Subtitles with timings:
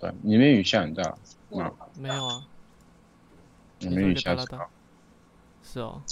[0.00, 2.44] 对，里面雨下很大，啊，没有啊，
[3.80, 4.68] 里面雨下大大大
[5.62, 6.02] 是哦，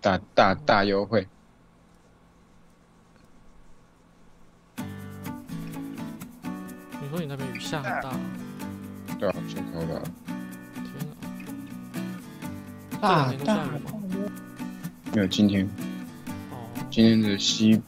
[0.00, 1.26] 大大大优惠，
[7.00, 8.10] 你说你那边雨下很大，
[9.18, 10.02] 对啊，先头的，
[10.74, 10.94] 天
[13.00, 13.92] 啊，这两天都下雨吗？
[15.14, 15.64] 没有今天，
[16.50, 17.80] 哦，今天的西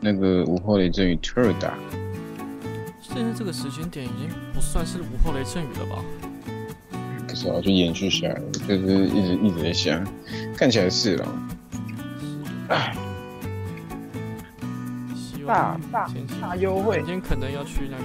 [0.00, 1.76] 那个午后雷阵雨特大，
[3.18, 6.04] 现在这个时间点已经不算是午后雷阵雨了吧？
[7.26, 10.04] 不知道就延续下来，就是一直一直在下，
[10.56, 11.28] 看起来是了，
[12.68, 12.96] 唉，
[15.16, 16.08] 希望大
[16.40, 18.04] 大优惠明天可能要去那个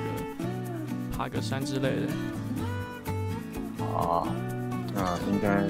[1.16, 2.08] 爬个山之类的。
[3.96, 4.28] 啊，
[4.96, 5.64] 那应该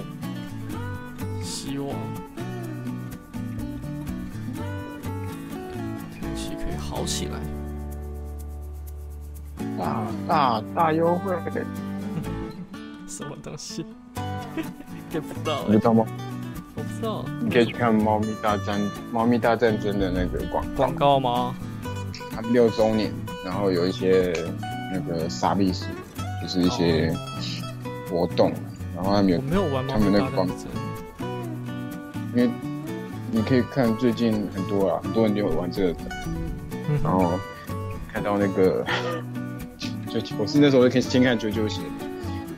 [1.43, 1.89] 希望
[6.13, 7.62] 天气可以好起来。
[9.77, 11.33] 大大大优惠，
[13.07, 13.85] 什么东西？
[15.11, 16.05] get 不到、欸，你知道吗？
[16.75, 18.79] 我不知道你可以去看《猫咪大战》
[19.11, 21.55] 《猫咪大战争》的那个广告广，告吗？
[22.35, 23.11] 他们六周年，
[23.45, 24.33] 然后有一些
[24.91, 25.85] 那个杀历史，
[26.41, 27.13] 就是一些
[28.09, 28.51] 活动，
[28.95, 30.71] 然后他们有我没有玩猫他们那个广咪大战争。
[32.35, 32.49] 因为
[33.31, 35.99] 你可以看最近很多啊，很多人就有玩这个，
[36.89, 37.33] 嗯然后
[38.11, 38.83] 看到那个，
[40.19, 41.81] 就我是那时候可以先看九九鞋，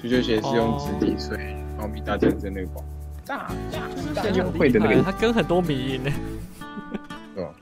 [0.03, 1.37] 九九鞋是用纸底吹
[1.77, 2.91] 《猫咪大战争》那个广告，
[3.25, 3.89] 大大
[4.23, 6.11] 大优惠的那个，他跟很多迷音呢，
[7.33, 7.53] 对吧？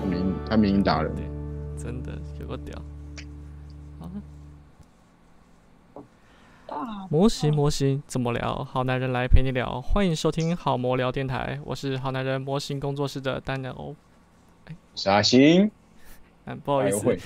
[0.00, 1.14] 他名他名达人，
[1.76, 2.74] 真的有个屌。
[3.98, 4.10] 好
[7.10, 8.64] 模型模型怎么聊？
[8.64, 13.94] 好男人来陪你聊，欢迎收听好模聊电台，我是好男人模型工作室的丹鸟欧。
[14.94, 15.70] 傻星，
[16.46, 17.18] 嗯，不好意思，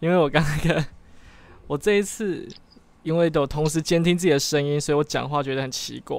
[0.00, 0.84] 因为我刚那个，
[1.70, 2.48] 我这一次
[3.04, 6.16] 因为都同时监听自己的声音，所以我讲话觉得很奇怪，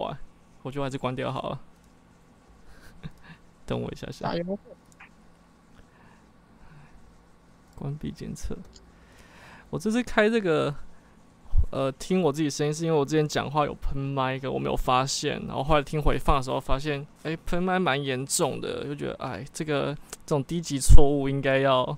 [0.61, 1.59] 我就还是关掉好了。
[3.65, 4.33] 等我一下下
[7.75, 8.57] 关闭监测。
[9.69, 10.73] 我这次开这个，
[11.69, 19.93] 呃，听我自己声音，是因为我之前讲话有喷麦，可我没有发现，然后后来听回放的时候发现，哎、喷麦蛮严重的，就觉得，哎，这个
[20.25, 21.97] 这种低级错误应该要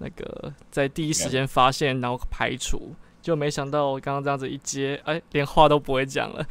[0.00, 2.92] 那个在第一时间发现，然后排除。
[3.22, 6.46] 就没想到我刚刚这样子一接，哎、连话都不会讲了，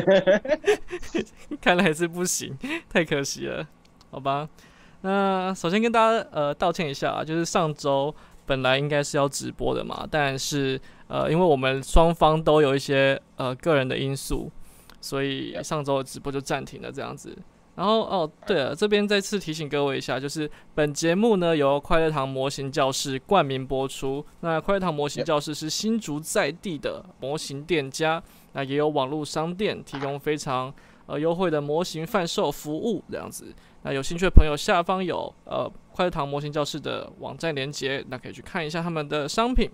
[1.58, 2.54] 看来是不行，
[2.90, 3.66] 太可惜了，
[4.10, 4.46] 好吧。
[5.00, 8.14] 那首先跟大家呃道歉一下啊，就是上周
[8.44, 14.52] 本来应该是要直播的嘛，但是呃因为我们双方都有一些呃个人的因素，
[15.00, 17.34] 所以上周的直播就暂停了这样子。
[17.78, 24.26] 然后哦，对了，这边再次提醒各位一下，就是本节目呢由快乐堂模型教室冠名播出。
[24.40, 28.20] 那快乐堂模型教室是新竹在地的模型店家，
[28.54, 30.74] 那也有网络商店提供非常
[31.06, 33.54] 呃优惠的模型贩售服务这样子。
[33.82, 39.70] 那有兴趣的朋友，下方有呃快乐堂模型教室的网站连接，那可以去看一下他们的商品。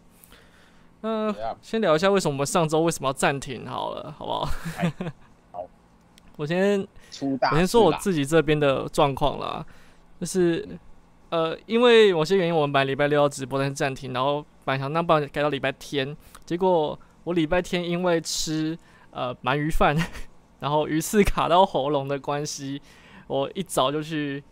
[1.00, 4.48] 那、先聊一下为什么我们上周为什么要暂停好了，好不好？
[5.52, 5.66] 好
[6.36, 9.64] 我先出大，我先说我自己这边的状况啦，
[10.20, 10.66] 就是
[11.30, 18.76] 呃，因为某些原因，我们本来礼拜六要直播，但是暂停，然后本来想那不然改到礼拜天，结果我礼拜天因为吃
[19.10, 19.96] 呃鳗鱼饭，
[20.60, 22.80] 然后鱼刺卡到喉咙的关系，
[23.26, 24.42] 我一早就去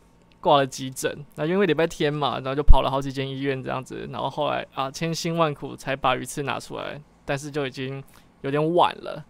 [0.41, 1.25] 挂了急诊。
[1.37, 8.03] 那因为礼拜天嘛，然后就跑了好几间医院这样子，然后后来啊千辛万苦才把鱼刺拿出来，但是就已经
[8.41, 9.25] 有点晚了。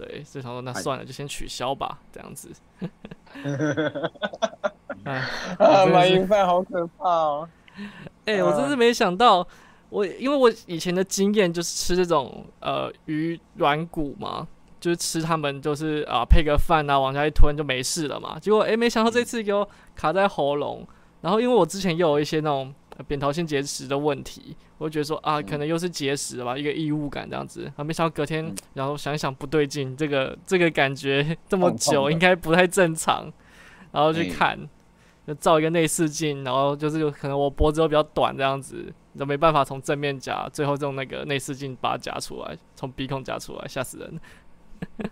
[0.00, 2.50] 对，所以他说那算了，就先取消吧，这样子。
[5.04, 5.16] 哎，
[5.58, 7.48] 啊，真的是鳗鱼饭好可怕哦！
[8.24, 9.46] 哎、我真是没想到，
[9.90, 14.46] 我因为我以前的经验就是吃这种呃鱼软骨嘛，
[14.80, 18.38] 就是吃他们就是啊、配个饭啊往下一吞就没事了嘛。
[18.38, 20.86] 结果哎、没想到这次给我卡在喉咙，
[21.20, 27.70] 然后因为我之前又有一些那种呃扁桃腺结石的问题，我就觉得说啊可能又是结石吧，一个异物感这样子。
[27.76, 33.30] 啊，没想到隔天嗯然后想一想不对劲，这个这个感觉这么久应该不太正常，
[33.92, 34.68] 然后去嗯看。
[35.26, 44.20] 就照一个内视镜，然后就是可能我脖子又比较短这样子，就没办法从正面夹，最后用那个内视镜把它夹出来，从鼻孔夹出来，吓死人。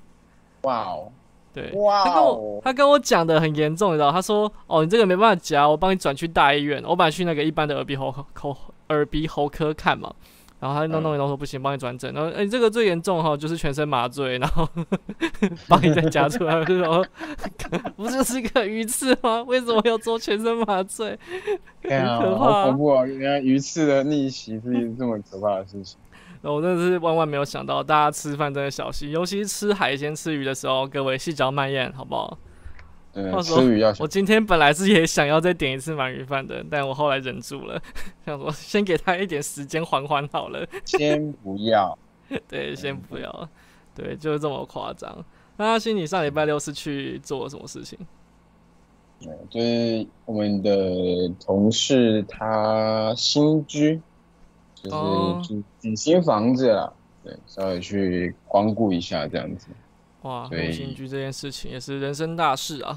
[0.62, 1.12] 哇哦，
[1.58, 4.12] 对，哇他跟我哦，他跟我讲的很严重，你知道？
[4.12, 8.56] 他说：“哦，你这个没办法夹，我帮你转去大医院。”我本来去那个一般的耳鼻喉口
[8.90, 10.12] 耳鼻喉科看嘛，
[10.60, 12.12] 然后他弄弄一弄说不行，帮你转诊。
[12.14, 14.68] 然后哎，这个最严重哈，就是全身麻醉，然后
[15.66, 16.64] 帮你再夹出来。
[16.64, 17.04] 就说
[17.96, 19.42] 不就是一个鱼刺吗？
[19.42, 21.18] 为什么要做全身麻醉？
[21.82, 21.90] 很
[22.20, 23.04] 可怕，好恐怖啊！
[23.04, 25.98] 原来鱼刺的逆袭是一这么可怕的事情。
[26.42, 32.38] 我真的是万万没有想到，大家吃饭真的小心，尤其是吃海鲜、吃鱼的时候，各位细嚼慢咽，好不好？
[33.42, 33.92] 吃鱼要。
[33.98, 37.80] 我今天本来是也想要再点一次鳗鱼饭的，但我后来忍住了，
[38.24, 40.64] 想说先给他一点时间缓缓好了。
[40.84, 41.98] 先 不要。
[42.46, 43.48] 对，先不要。
[43.94, 45.24] 对，就是这么夸张。
[45.56, 47.98] 那阿星，你上礼拜六是去做什么事情？
[49.18, 54.00] 对，就是我们的同事他新居，
[54.82, 56.92] 就是住几新房子了，
[57.22, 59.68] 对，稍微去光顾一下这样子。
[60.22, 62.96] 哇，新居这件事情也是人生大事啊。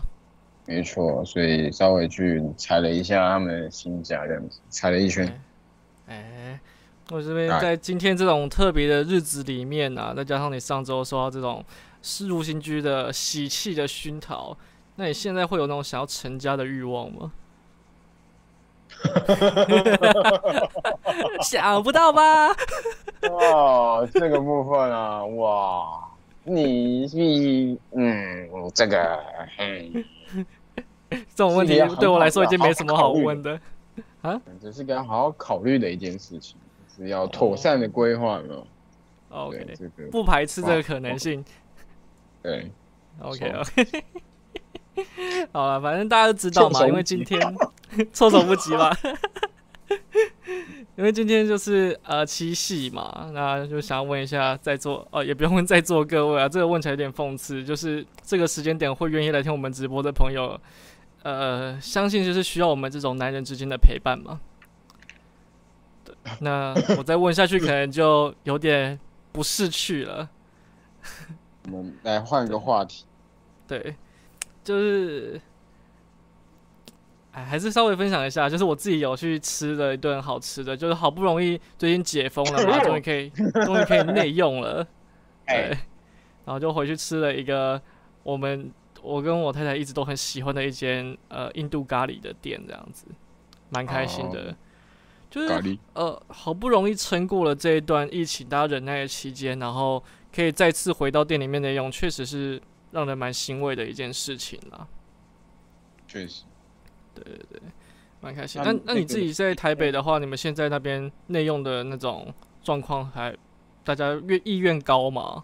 [0.66, 5.42] 没错，所以稍微去踩了一下他们的新家，这样子踩了一圈。
[6.07, 6.60] 哎，
[7.10, 11.63] 我这边在今天这种特别的日子里面呢，再加上你上周受到这种
[12.01, 14.56] 四入新居的喜气的熏陶，
[14.95, 17.31] 那你现在会有那种想要成家的欲望吗？
[21.44, 22.50] 想不到吧？
[23.31, 26.07] 哇，这个部分啊，哇。
[26.44, 29.24] 你你嗯，这个
[29.59, 30.03] 嗯，
[31.07, 33.59] 这种问题对我来说已经没什么好问的
[34.24, 36.57] 啊，这是该好好考虑的一件事情，
[36.98, 38.65] 是要妥善的规划了。
[39.30, 41.45] OK，这个不排斥这个可能性。
[42.42, 42.71] 对
[43.21, 44.03] ，OK OK，
[45.54, 47.40] 好了，反正大家都知道嘛，因为今天
[48.12, 48.96] 措手不及吧。
[50.98, 60.60] 因为今天就是呃七夕嘛，那就想要问一下在座哦，也不用问在座各位啊，这个问起来有点讽刺，就是这个时间点会愿意来听我们直播的朋友，
[61.24, 64.40] 呃，相信就是需要我们这种男人之间的陪伴嘛。
[66.04, 69.00] 对，那我再问下去可能就有点
[69.32, 70.30] 不识趣了。
[71.72, 73.06] 我们来换个话题。
[73.68, 73.96] 对，
[74.63, 75.42] 就是。
[77.34, 84.86] 哎，还是稍微分享一下，就是我自己有去吃了一顿好吃的，就是好不容易最近解封了嘛， 终于可以终于可以内用了，
[85.48, 85.69] 对，
[86.44, 87.81] 然后就回去吃了一个
[88.24, 88.69] 我们
[89.02, 93.06] 我跟我太太一直都很喜欢的一间呃印度咖喱的店，这样子
[93.69, 94.54] 蛮开心的，
[95.30, 100.04] 就是呃好不容易撑过了这一段疫情大家忍耐的期间，然后
[100.36, 102.62] 可以再次回到店里面内用，确实是
[102.92, 104.88] 让人蛮欣慰的一件事情啦，
[106.08, 106.44] 确实。
[107.14, 107.62] 对对对，
[108.22, 108.62] 蛮开心。
[108.64, 112.34] 那那你自己在台北的话，你们现在那边内用的那种
[112.64, 113.36] 状况，还
[113.84, 115.44] 大家愿意愿高吗？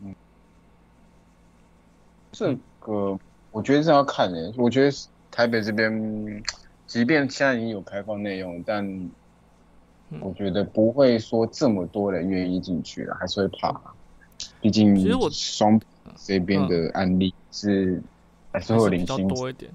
[0.00, 0.14] 嗯，
[2.30, 3.18] 这个
[3.50, 4.52] 我觉得是要看的。
[4.56, 4.96] 我觉得
[5.30, 6.42] 台北这边，
[6.86, 9.10] 即便现在已经有开放内用，但
[10.20, 13.80] 我觉得不会说这么多人愿意进去了，还是会怕。
[14.60, 15.80] 毕竟其实我双
[16.16, 18.02] 这边的案例是
[18.52, 19.70] 还是会零星多一点。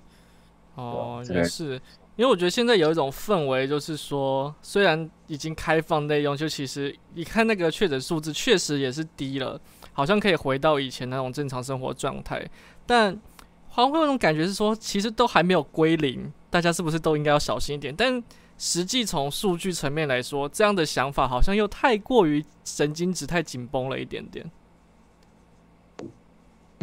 [0.76, 1.74] 哦，也是，
[2.16, 9.60] 因为我觉得现在有一种氛围，就是说，虽然已经开放内容，就其实你看那个确诊数字确实也是低了，
[9.94, 12.44] 好像可以回到以前那种正常生活状态，
[12.86, 13.16] 但
[13.70, 17.96] 好像会有种感觉是说，其实都还没有归零，大家是不是都应该要小心一点？
[17.96, 18.22] 但
[18.58, 24.44] 实际从数据层面来说，这样的想法好像又太过于神经质、太紧绷了一点点。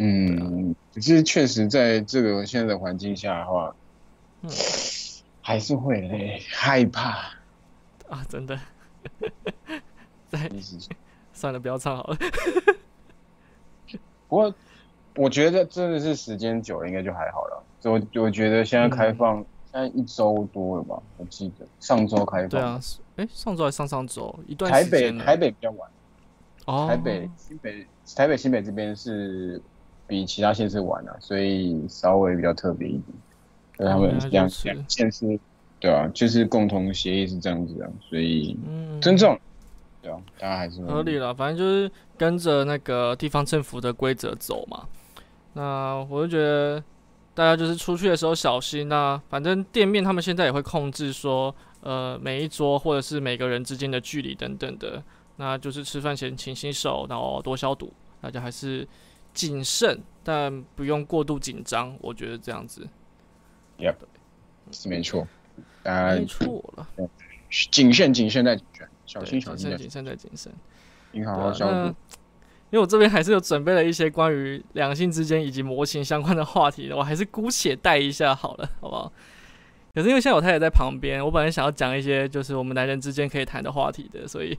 [0.03, 3.75] 嗯，只是确实在这个现在的环境下的话。
[4.41, 4.49] 嗯，
[5.43, 7.09] 还是会嘞，害怕
[8.09, 8.25] 啊！
[8.27, 8.59] 真的，
[10.29, 10.49] 在
[11.31, 12.17] 算了，不要唱好了。
[14.27, 14.55] 不过
[15.15, 17.63] 我觉得真的是时间久了，应该就还好了。
[17.83, 19.37] 我我觉得现在开放，
[19.71, 21.01] 现在一周多了吧？
[21.17, 22.49] 我记得上周开放。
[22.49, 22.79] 对啊，
[23.17, 25.89] 哎，上周还上上周一段台北台北比较晚，
[26.65, 29.61] 哦，台北新北台北新北这边是
[30.11, 33.89] 比其他县市晚啊，所以稍微比较特别一点。
[33.89, 35.39] 他们两两县市，
[35.79, 38.57] 对啊，就是共同协议是这样子的，所以
[39.01, 39.39] 尊重，
[40.01, 41.33] 对啊，大家还是合理了。
[41.33, 44.83] 反正就是跟着那个地方政府的规则走嘛。
[45.53, 46.83] 那我就觉得
[47.33, 55.01] 大家就是出去的时候小心那反正店面他们现在也会控制说，呃，每一桌或者是每个人之间的距离等等的。
[55.37, 57.91] 那就是吃饭前勤洗手，然后多消毒。
[58.21, 58.87] 大家还是
[59.33, 61.97] 谨慎，但不用过度紧张。
[62.01, 62.87] 我觉得这样子。
[63.79, 63.95] Yep，
[64.71, 65.27] 是没错，
[65.83, 66.87] 没错了。
[67.71, 70.51] 谨慎，谨慎再谨慎，小心，小心，谨慎再谨慎。
[71.11, 71.95] 你好，小毒。
[72.69, 79.11] 因为我这边还是有准备了一些关于两性之间以及模型相关的话题的，我还是姑且带一下好了， 好不好？
[79.93, 84.57] 可是因为现在我太太在旁边，我本来想要讲一些就是我们男人之间可以谈的话题的，所以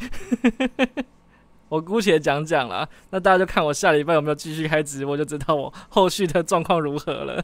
[1.73, 2.87] 我姑且讲讲啦。
[3.09, 7.43] 那大家就看我下礼拜有没有继续开直播，就知道我后续的状况如何了。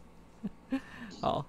[1.22, 1.46] 好，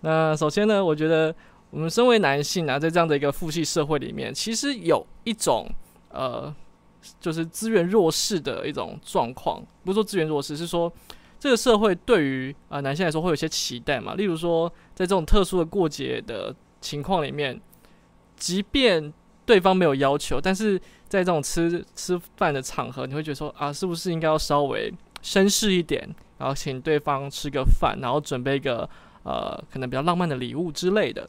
[0.00, 1.34] 那首先呢，我觉得
[1.68, 5.70] 我们身为男性啊，在这样的一个父系社会里面，其实有一种
[6.08, 6.54] 呃，
[7.20, 9.62] 就是资源弱势的一种状况。
[9.84, 10.90] 不是说资源弱势，是说。
[11.38, 14.14] 这个社会对于啊男性来说会有些期待嘛？
[14.14, 17.60] 例如说，在这种特殊的过节的情况里面，
[18.36, 19.12] 即便
[19.44, 26.08] 对方没有要求，但是在这种吃吃饭的场合，你会觉得说啊，是不是应该要稍微绅士一点，
[26.38, 28.88] 然后请对方吃个饭，然后准备一个
[29.22, 31.28] 呃可能比较浪漫的礼物之类的。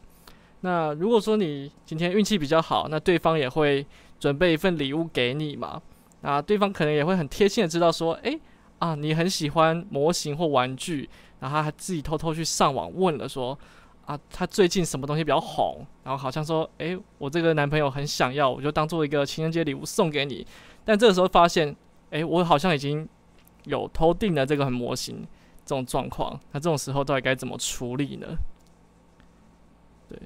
[0.61, 3.85] 那如果说你今天运气比较好，那对方也会
[4.19, 5.81] 准备一份礼物给你嘛？
[6.21, 8.39] 那对方可能也会很贴心的知道说，诶。
[8.79, 13.57] 啊，你很喜欢模型或玩具，然后他自己偷偷去上网问了，说
[14.07, 20.47] 啊，他最近什么东西比较红，然后好像说，诶，我这个男朋友很想要，我就当做一个情人节礼物送给你。
[20.85, 21.75] 但这个时候发现，
[22.11, 23.05] 诶，我好像已经
[23.65, 25.27] 有偷订了这个很模型，
[25.65, 28.27] 这种状况，那这种时候到底该怎么处理呢？
[30.07, 30.17] 对，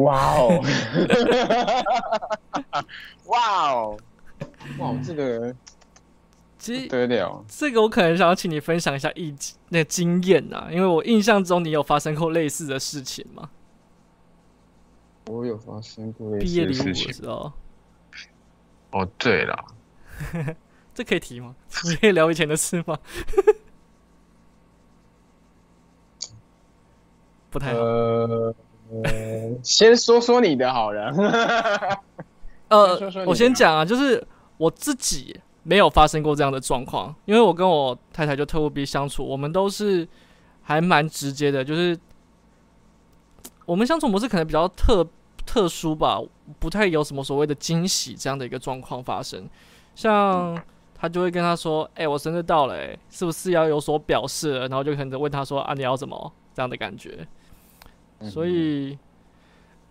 [0.00, 0.62] 哇哦，
[3.26, 3.98] 哇哦，
[4.78, 5.52] 哇，这个。
[6.60, 9.34] 其实对了，这个我可能想要请你分享一下一
[9.70, 13.48] 那个经验啊，因为我印象中你有发生过类似的事情吗？
[15.26, 17.50] 我有发生过毕业礼物的时候。
[18.90, 19.64] 哦，对了，
[20.92, 21.54] 这可以提吗？
[21.84, 22.98] 你可以聊以前的事吗？
[27.48, 27.80] 不太好。
[27.80, 28.54] 呃，
[29.62, 32.00] 先说说你的好了。
[32.68, 34.22] 呃， 我先讲啊，就是
[34.58, 35.40] 我自己。
[35.62, 40.08] 没有发生过这样的状况，因为我跟我太太就特务 B 相处，我们都是
[40.62, 41.98] 还蛮直接的，就是
[43.66, 45.06] 我们相处模式可能比较特
[45.44, 46.18] 特殊吧，
[46.58, 49.46] 不太有什么所谓的惊喜这样的一个状况发生。
[49.94, 50.58] 像
[50.94, 57.26] 他就会跟他说：“哎，我生日到了，哎，是不是要有所表示？”然后就可能问他说：“啊，你要怎么？”这样的感觉。
[58.22, 58.98] 所以，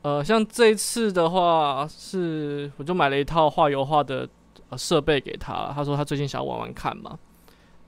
[0.02, 4.28] 呃，像这一次的话，是我就买了一套画油画的。
[4.70, 7.18] 呃，设备给他，他说他最近想要玩玩看嘛。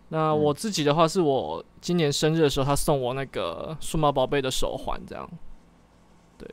[0.10, 5.30] 那我自己的话，是我今年生日的时候，他送我那个数码宝贝的手环，这样。
[6.38, 6.48] 对，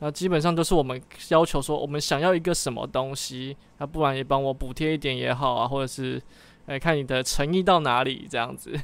[0.00, 6.20] 那基本上都是我们要求说，我们想要一个什么东西，那不然也帮我补贴一点也好啊，或者是，
[6.66, 8.78] 哎，看你的诚意到哪里这样子。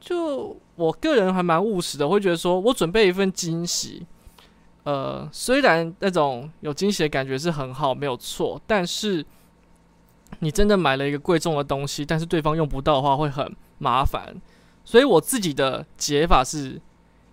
[0.00, 4.06] 就我个人还蛮务实的，会觉得说我准备一份惊喜。
[4.86, 9.26] 呃，虽然那种有惊喜的感觉是很好，没有错，但是
[10.38, 14.40] 你真的买了一个贵重的东西，但是对方用不到的话会很麻烦。
[14.84, 16.80] 所以我自己的解法是，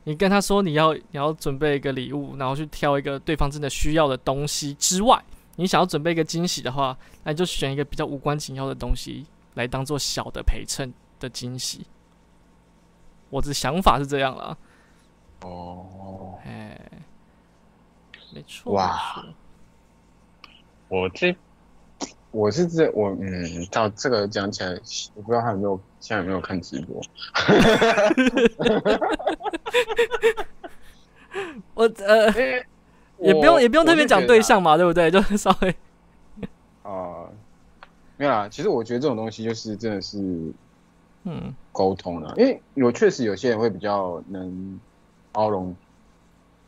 [0.06, 5.24] 你跟他说你要你要准备一个礼物，然后去挑一个对方真的需要的东西之外，
[5.58, 11.86] 你想要准备一个惊喜的话，那你就选一个比较无关紧要的东西来当做小的陪衬的惊喜。
[13.30, 14.58] 我的想法是这样了。
[15.42, 16.82] 哦，哎。
[18.34, 19.24] 没错，哇！
[20.90, 21.36] 我这
[22.32, 24.72] 我是这我嗯，到这个讲起来，
[25.16, 27.02] 我不知道他有没有现在有没有看直播。
[31.74, 32.32] 我呃，
[33.20, 35.10] 也不用也不用特别讲对象嘛，对不对？
[35.12, 35.76] 就 稍微
[36.84, 37.26] 啊，
[38.18, 38.48] 没有啦。
[38.50, 40.18] 其实我觉得这种东西就是真的是
[41.24, 44.80] 嗯沟通了，因为我确实有些人会比较能
[45.32, 45.76] 包容。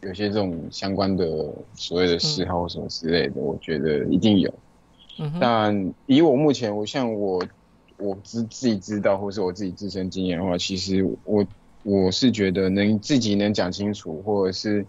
[0.02, 1.26] 有些这种相关的
[1.74, 4.54] 所谓的嗜好什么之类的，我觉得一定有。
[5.40, 7.44] 但以我目前，我像我
[7.98, 11.46] 我自自己知道，或是我自己自身经验的话，其实我
[11.84, 14.86] 我是觉得能自己能讲清楚，或者是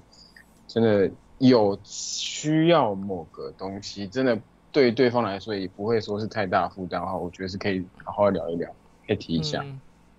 [0.67, 4.39] 真的有需要某个东西，真的
[4.73, 8.69] 对对方来说也不会说是太大负担的话，我觉得是可以好好聊一聊，
[9.07, 9.65] 可以提一下，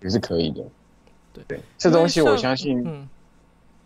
[0.02, 0.64] 也是可以的。
[1.46, 3.06] 对，这东西我相信。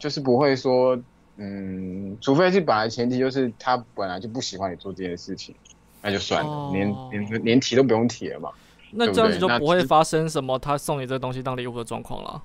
[0.03, 0.99] 就是不会说，
[1.37, 5.55] 嗯，除非是本来前提就是他本来就不喜欢你做这件事情，
[6.03, 8.51] 那就算了，连连连提都不用提了嘛。
[8.91, 12.43] 那这样子就不会发生什么他送你这东西当礼物的状况了。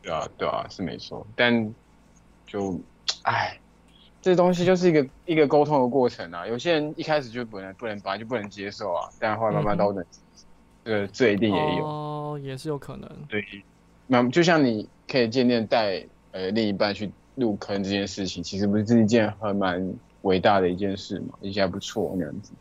[0.00, 1.26] 对啊，对啊，是没错。
[1.36, 1.70] 但
[2.46, 2.80] 就，
[3.24, 3.58] 唉，
[4.22, 6.46] 这东西就是一个一个沟通的过程啊。
[6.46, 10.02] 有些人一开始就不能不能本来就不能接受啊，但后来慢慢都能。
[10.82, 13.06] 这个这一定也有哦，也是有可能。
[13.28, 13.44] 对，
[14.06, 16.02] 那就像你可以渐渐带。
[16.36, 22.52] 呃，另一半去入坑这件事情，其实不是是一件很蛮伟大的一件事嘛，而且还不错那样子，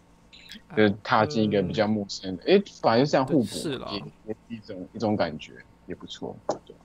[0.78, 3.92] 就是踏进一个比较陌生的，哎，反正是这样互补，是了，
[4.26, 5.52] 也一种一种感觉，
[5.88, 6.34] 也不错。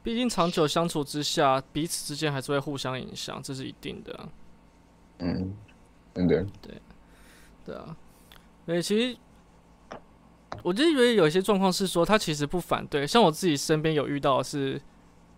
[0.02, 4.28] 毕竟长久相处之下，彼此之间还是会互相影响，这是一定的。
[5.20, 5.54] 嗯，
[6.12, 6.44] 真的。
[6.60, 6.74] 对，
[7.64, 7.96] 对啊。
[8.66, 9.16] 所以其实，
[10.64, 13.06] 我就以为有一些状况是说，他其实不反对。
[13.06, 14.80] 像我自己身边有遇到是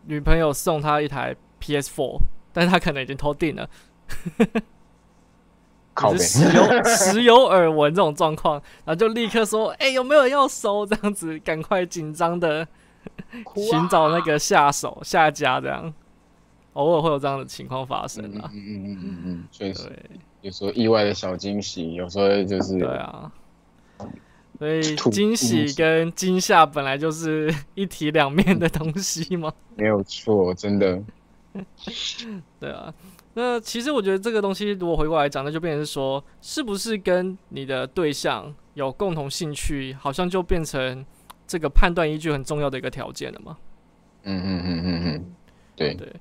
[0.06, 2.18] 女朋友送他一台 PS4，
[2.52, 3.68] 但是他可能已经偷定了。
[6.18, 8.54] 时有 时有耳闻这种状况，
[8.84, 12.66] 然后就立刻说：“哎，有没有人要收？”这样子，赶快紧张的
[13.56, 15.92] 寻找那个下手下家，这样
[16.72, 18.50] 偶尔会有这样的情况发生啊。
[18.54, 19.92] 嗯嗯嗯嗯嗯，确实，
[20.40, 23.30] 有时候意外的小惊喜，有时候就是对啊。
[24.62, 29.52] 所以惊喜跟惊吓本来就是 一体两面的东西吗？
[29.74, 31.02] 没有错，真的。
[32.60, 32.94] 对啊。
[33.34, 41.04] 那其实我觉得这个东西，如果回过来讲，那就变成是说，是不是跟你的对象有共同兴趣，好像就变成
[41.44, 43.56] 这个判断依据很重要的一个条件了嘛？
[44.22, 45.34] 嗯嗯嗯嗯嗯，
[45.74, 46.14] 对对。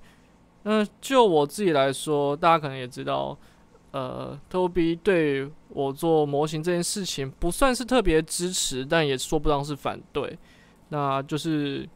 [0.63, 3.37] 那就我自己来说，大家可能也知道，
[3.91, 10.37] 呃 tob 对我做模型这件事情不算是特别支持，但也说不上是反对。
[10.89, 11.87] 那就是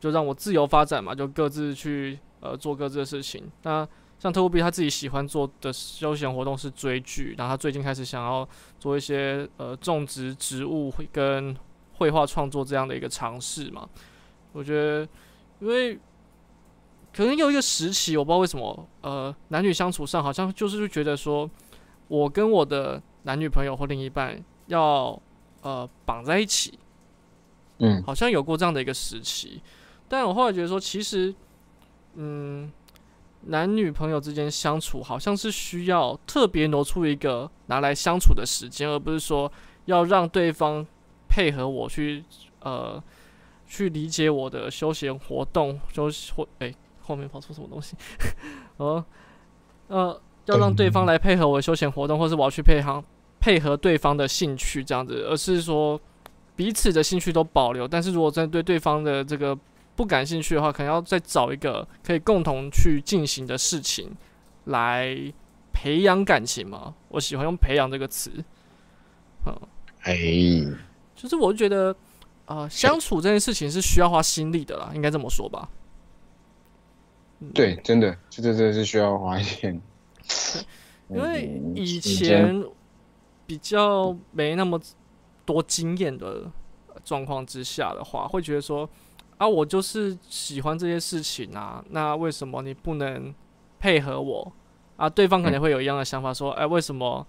[0.00, 3.48] 就让我自由发展嘛，就各自去呃做各自的事情。
[3.62, 3.86] 那
[4.18, 11.56] 像特务比他自己喜欢做的休闲活动是追剧，然后他最近开始想要做一些呃种植植物跟
[11.94, 13.88] 绘画创作这样的一个尝试嘛。
[14.52, 15.08] 我觉得，
[15.60, 15.98] 因为
[17.12, 21.48] 可能有一个时期，我不知道为什么，呃，男女相处上好像就是觉得说，
[22.08, 25.20] 我跟我的男女朋友或另一半要
[25.62, 26.78] 呃绑在一起，
[27.78, 29.62] 嗯，好像有过这样的一个时期，
[30.08, 31.34] 但我后来觉得说，其实，
[32.14, 32.72] 嗯。
[33.46, 39.50] 男女朋友之间相处，好像是需要特别挪出一个拿来相处的时间，而不是说
[39.86, 40.86] 要让对方
[41.28, 42.22] 配合我去
[42.60, 43.02] 呃
[43.66, 46.72] 去理解我的休闲活动，休或哎
[47.12, 47.94] 后面跑出什么东西？
[48.78, 49.04] 哦
[49.88, 53.04] 呃，要让对方来配合我的休闲活动，或是我要去配合
[53.38, 56.00] 配合对方的兴趣这样子，而是说
[56.56, 59.58] 彼此的兴趣都保留，但是如果针对对方的这个。
[59.94, 64.10] 不感兴趣的话，可能要再找一个可以共同去进行的事情
[64.64, 65.14] 来
[65.70, 66.94] 培养感情嘛。
[67.10, 68.32] 我喜欢用“培养”这个词。
[69.44, 69.54] 嗯，
[70.00, 70.16] 哎，
[71.14, 71.94] 就是我觉得
[72.46, 75.68] 啊，相处这件事情是需要花心力的啦，应该这么说吧。
[77.54, 79.80] 对，真的，这这这是需要花一点。
[81.08, 82.64] 因为以前
[83.46, 84.80] 比较没那么
[85.44, 86.50] 多经验的
[87.04, 88.88] 状况之下的话，会觉得说。
[89.38, 93.34] 啊，我就是喜欢这些事情啊，那为什么你不能
[93.80, 94.52] 配合我？
[94.96, 97.26] 啊，对方可能会有一样的想法，说，哎，为什么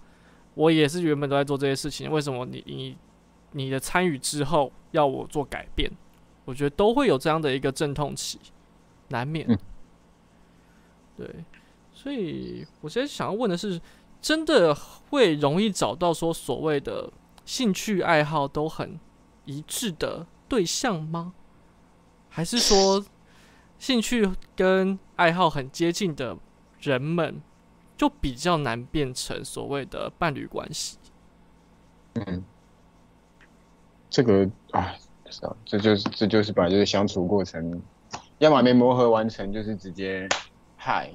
[0.54, 2.96] 我也是原本都在做这些事情，为什么你你
[3.50, 5.90] 你的参与之后要我做改变？
[6.44, 8.38] 我觉得都会有这样的一个阵痛期，
[9.08, 9.48] 难免。
[11.16, 11.44] 对，
[11.92, 13.80] 所以我现在想要问的是，
[14.20, 17.12] 真的会容易找到说所谓的
[17.44, 18.98] 兴趣爱好都很
[19.44, 21.34] 一致的对象吗？
[22.28, 23.04] 还是说，
[23.78, 26.36] 兴趣跟爱好很接近的
[26.80, 27.40] 人们，
[27.96, 30.98] 就比较难变成所谓的伴侣关系。
[32.14, 32.42] 嗯，
[34.10, 34.94] 这个啊，
[35.30, 37.80] 是啊，这就是这就是本来就是相处过程，
[38.38, 40.28] 要么没磨合完成，就是直接
[40.86, 41.10] 嗨，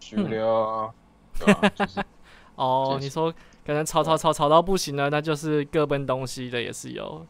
[0.00, 0.92] 输了，
[1.38, 1.72] 对吧？
[2.56, 3.32] 哦，你说
[3.64, 7.24] 可能吵吵吵吵到不行了，那就是各奔东西的，也是有。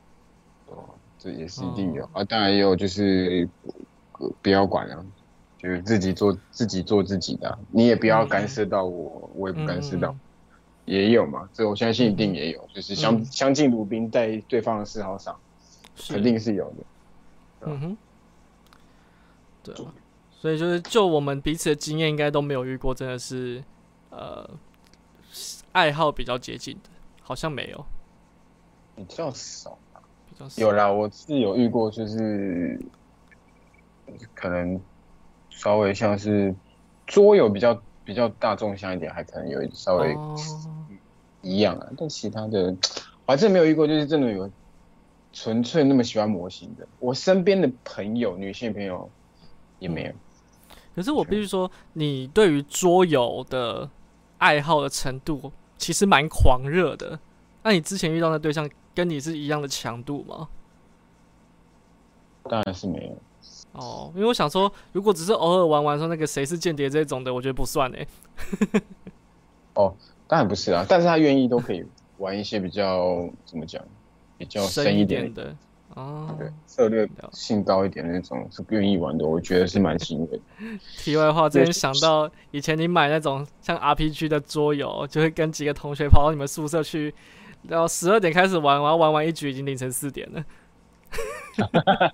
[0.68, 0.88] 哦。
[1.18, 3.46] 这也是一定有啊，当然也有，就是
[4.40, 5.04] 不要管了，
[5.58, 10.16] 就是自己做自己做自己的，你也不要干涉到我，我也不干涉到，
[10.86, 15.38] 也有嘛，这我相信一定也有，就是相相敬如宾，在对方的嗜好上，
[16.08, 16.76] 肯定是有的。
[17.66, 17.96] 嗯哼，
[19.62, 19.92] 对啊，
[20.40, 23.62] 所以就是就我们彼此的经验，应该都没有遇过，真的是
[24.08, 24.48] 呃
[25.72, 26.88] 爱好比较接近的，
[27.22, 27.84] 好像没有，
[28.96, 29.78] 比较少。
[30.30, 32.80] 比较少有啦，我是有遇过，就是
[34.34, 34.80] 可能
[35.50, 36.54] 稍微像是
[37.06, 40.16] 桌游比较比较大众向一点，还可能有稍微
[41.42, 41.86] 一样啊。
[41.98, 42.74] 但其他的
[43.26, 44.50] 我还真没有遇过，就是真的有
[45.34, 46.88] 纯粹那么喜欢模型的。
[46.98, 49.10] 我身边的朋友，女性朋友
[49.78, 50.12] 也没有。
[51.00, 53.88] 可是我必须说，你对于桌游的
[54.36, 57.18] 爱好的程度其实蛮狂热的。
[57.62, 58.68] 那你之前遇到的对象？
[58.92, 60.48] 跟你是一样的强度吗？
[62.42, 63.16] 当然是没有。
[63.72, 68.06] 哦，因为我想说，如果只是偶尔玩玩说那个谁是间谍这种的，我觉得不算哎。
[69.74, 69.94] 哦，
[70.26, 71.86] 当然不是啊，但是他愿意都可以
[72.18, 73.82] 玩一些比较怎么讲，
[74.36, 75.56] 比较深一点的。
[75.96, 80.40] 哦，对，策略性高一点那种是愿意玩的，我觉得是蛮欣慰。
[80.98, 87.12] 题外话，之前想到以前你买那种像 RPG 的桌游，就会跟几个同学跑到你们宿舍去，
[87.68, 90.44] 然后十二点开始玩，然后玩完一局已经凌晨四点了。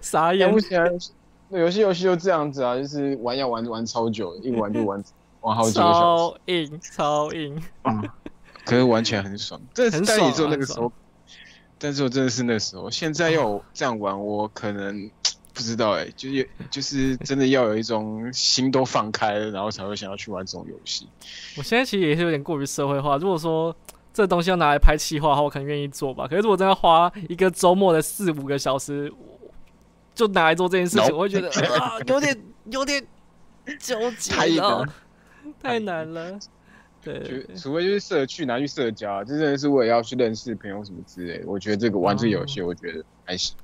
[0.00, 0.50] 傻眼！
[0.50, 0.84] 不行啊，
[1.48, 5.02] 那游戏游戏就这样子啊，就是玩要玩玩超久，一玩就玩
[5.40, 7.62] 玩好几个小时，超硬，超硬。
[7.82, 8.08] 嗯，
[8.64, 10.92] 可是玩起来很爽，这是但也只有那个时候。
[11.84, 15.10] 但是我真的是那时候，现在要这样玩，我可能
[15.52, 21.06] 不知道哎，就是就是真的要有一种心都放开了，然后才会想要去玩这种游戏。
[21.58, 23.18] 我现在其实也是有点过于社会化。
[23.18, 23.76] 如果说
[24.14, 26.26] 这东西要拿来拍气话的话，我可能愿意做吧。
[26.26, 29.12] 可是如果真的花一个周末的四五个小时，
[30.14, 33.06] 就拿来做这件事情，我会觉得啊，有点有点
[33.78, 34.88] 纠结，太难，
[35.62, 36.38] 太难了。
[37.04, 41.42] 对，除非就是社区拿去社交，这真的是为了要去认识朋友什么之类。
[41.46, 43.54] 我觉得这个玩这个游戏，我觉得还行。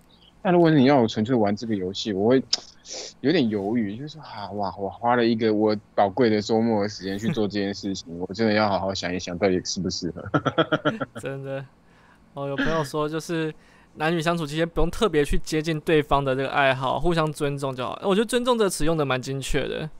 [0.43, 2.43] 但如果你让我纯粹玩这个游戏，我会
[3.21, 10.23] 有点犹豫，就是说啊，哇，我花了一个我宝贵的周末的时间去做这件事情， 我真的要好好想一想，到底适不适合。
[11.21, 11.65] 真的，
[12.35, 13.53] 哦，有朋友说，就是
[13.97, 18.01] 男女相处期间不用特别去接近对方的这个爱好，互相尊重就好。
[18.03, 19.91] 我觉得“尊重”这个词用的蛮精确的。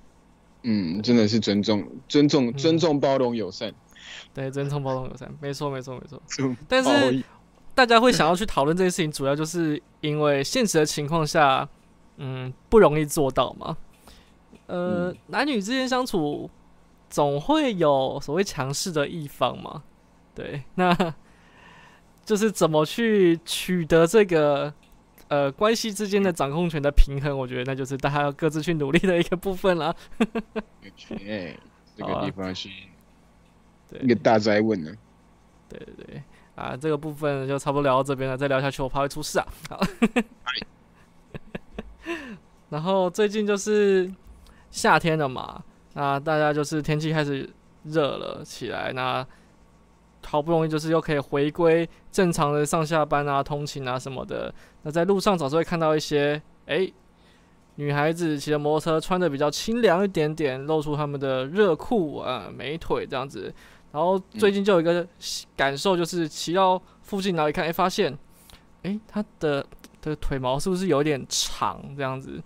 [0.63, 3.73] 嗯，真的是尊重、尊重、尊重、包容、友善。
[4.35, 6.21] 对，尊重、包容、友善，没错，没错，没错。
[6.69, 7.25] 但是
[7.75, 11.69] 大家会想要去讨论这件事情，主要就是因为现实的情况下，
[12.19, 13.77] 嗯，不容易做到嘛。
[14.67, 16.49] 呃，男女之间相处，
[17.09, 19.83] 总会有所谓强势的一方嘛。
[20.35, 20.97] 对，那
[22.25, 24.73] 就是怎么去取得这个。
[25.31, 29.95] 呃，关系之间的掌控权的平衡，我觉得那就是大家要各自去努力的一个部分了。
[31.25, 31.57] 哎，
[31.97, 32.69] 这个地方是
[34.01, 34.91] 一个大灾问呢。
[35.69, 36.23] 对对对，
[36.57, 39.47] 啊，这个部分就差不多聊到这边了，再聊下去我怕会出事啊。
[39.69, 39.81] 好。
[42.69, 44.13] 然后最近就是
[44.73, 45.63] 夏天了嘛，
[45.95, 47.49] 那大家就是天气开始
[47.85, 49.25] 热了起来，那。
[50.27, 54.53] 好不容易就是又可以回归正常的上下班啊、通勤啊什么的。
[54.83, 56.91] 那在路上总是会看到一些哎，
[57.77, 63.53] 女孩子骑着摩托车，穿的比较清凉一点点，露出她们的热裤啊、美腿这样子。
[63.93, 65.07] 然后最近就有一个
[65.57, 68.17] 感受，就是骑到附近然后一看，哎，发现
[68.83, 69.65] 哎，她的
[70.01, 72.41] 的腿毛是不是有点长这样子？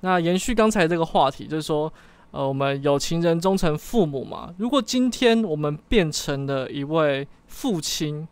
[0.00, 1.92] 那延续刚才这个话题，就是说。
[2.34, 4.52] 呃，我们有情人终成父母嘛？
[4.58, 8.26] 如果今天我们变成了一位父亲，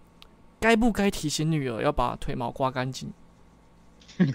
[0.59, 3.13] 该不该提醒女儿要把腿毛刮干净？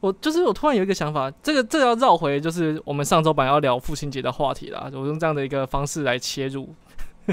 [0.00, 4.90] 我就是我突然有一个想法，这个这要绕回就是我们上周本来要聊父亲节的话题啦。
[4.94, 6.66] 我用这样的一个方式来切入，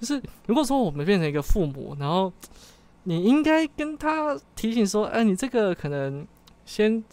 [0.00, 2.32] 就是如果说我们变成一个父母，然后
[3.04, 6.26] 你应该跟他提醒说，哎，你这个可能
[6.64, 7.04] 先。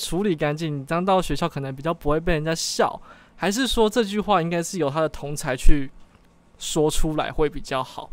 [0.00, 2.98] 处理干净，你这样到学校可能比较不会被人家笑，
[3.36, 5.90] 还是说这句话应该是由他的同才去
[6.58, 8.08] 说出来会比较好？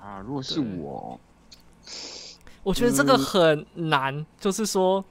[0.00, 1.18] 啊，如果是我，
[2.62, 5.04] 我觉得这个很难，就是说，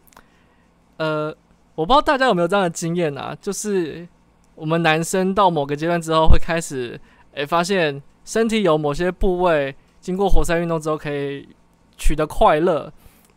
[0.96, 1.36] 呃，
[1.76, 4.08] 我不知道大家有没有这样的经验啊，就是
[4.56, 6.98] 我们男生到某个阶段之后会开始，
[7.34, 11.50] 哎，发现身体有某些部位经过活塞运动之后可以
[11.98, 12.93] 取得快乐。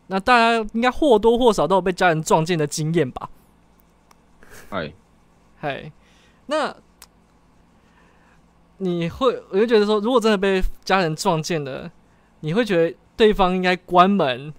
[0.08, 3.28] 那大家应该或多或少都有被家人撞见的经验吧？
[4.70, 4.92] 哎，
[5.58, 5.92] 嗨，
[6.46, 6.74] 那
[8.78, 11.90] 你会，我就觉得说，如果真的被家人撞见了，
[12.40, 14.52] 你会觉得对方应该关门，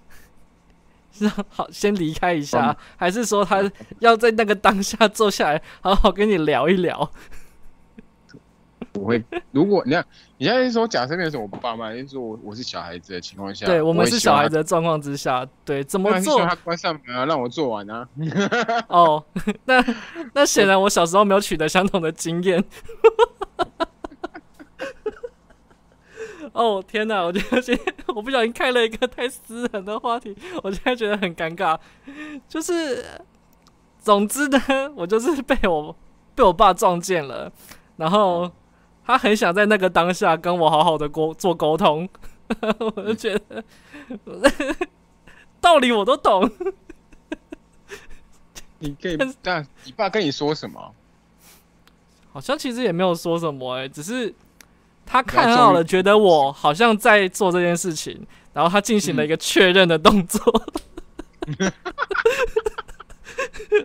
[1.12, 7.12] 是 好先离开一下，还是说他要在那个当下坐下来好好跟你聊一聊？
[8.98, 10.06] 我会，如果你看，
[10.38, 16.40] 你现在说假设变成我爸妈，就是说我我是小孩子的情况下，对我们是小孩子的状况之下，对怎么做？
[16.46, 18.08] 他关上门啊，让我做完啊。
[18.88, 19.24] 哦，
[19.66, 19.84] 那
[20.34, 22.64] 那显然我小时候没有取得相同的经验。
[26.54, 27.22] 哦天哪！
[27.22, 31.78] 我觉得今天我不小心开了一个太私人的话题，我现在觉得很尴尬。
[32.48, 33.06] 就是，
[34.00, 34.60] 总之呢，
[34.96, 35.96] 我就是被我
[36.34, 37.52] 被我爸撞见了，
[37.98, 38.52] 然后。
[39.08, 42.08] 他很想在那个当下跟我好好的沟做沟通，
[42.78, 43.64] 我就觉得
[45.62, 46.48] 道理我都懂。
[48.80, 50.94] 你可以，但你爸跟你说什么？
[52.34, 54.32] 好像其实也没有说什么，哎，只是
[55.06, 60.42] 他看到了，觉得我好像在做这件事情，然后他进行了一个确认的动作。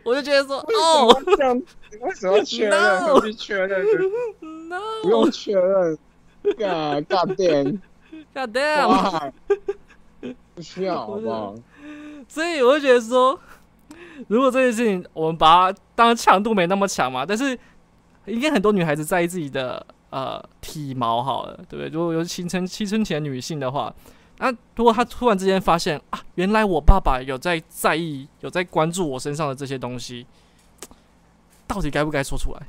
[0.04, 1.62] 我就觉得说，哦，这样
[2.00, 3.20] 为什么确认？
[3.22, 3.86] 必须确认
[4.72, 5.02] ？No。
[5.02, 5.98] 不用确认。
[6.42, 9.32] God God damn，God damn，
[10.54, 11.54] 不需要，好不好？
[12.26, 13.38] 所以我就觉得说，
[14.26, 17.56] 如果这件事情我们把它当强度没那么强嘛，但是
[18.26, 21.88] 应该很多女孩子在意自己的呃体毛好了，对不对？
[21.88, 23.94] 如果有青春青春期的女性的话，
[24.38, 30.26] 那如果她突然之间发现啊，原来我爸爸有在在意、有在关注我身上的这些东西，
[31.68, 32.62] 到底该不该说出来？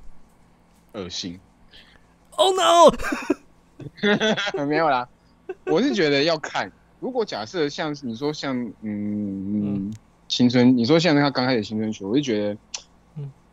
[0.93, 1.39] 恶心
[2.37, 2.91] ！Oh no！
[4.65, 5.07] 没有啦，
[5.65, 6.71] 我是觉得要看。
[6.99, 9.93] 如果假设像你说像嗯
[10.27, 12.57] 青春，你说像他刚开始青春期，我就觉得，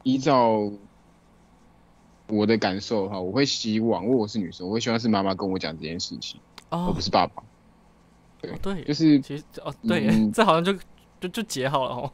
[0.04, 0.70] 依照
[2.28, 7.42] 我的感受哈，我会希望，如果我是女生，我会希望是妈妈跟我讲这件事情，而不是爸爸。
[8.40, 10.72] 对对，就是其实哦，对，这好像就
[11.20, 12.12] 就就结好了哦。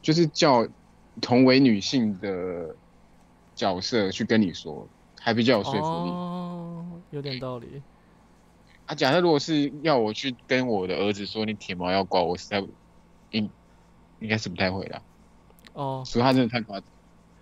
[0.00, 0.68] 就是叫
[1.20, 2.76] 同为女性的
[3.54, 4.86] 角色去跟你说。
[5.26, 7.82] 还比较有说服力哦，有点道理。
[8.86, 12.64] 啊，假设如果是要我去跟我的儿子说你铁毛要刮，我实在
[13.32, 13.50] 应
[14.20, 15.02] 应该是不太会的。
[15.72, 16.88] 哦，所以他真的太夸张，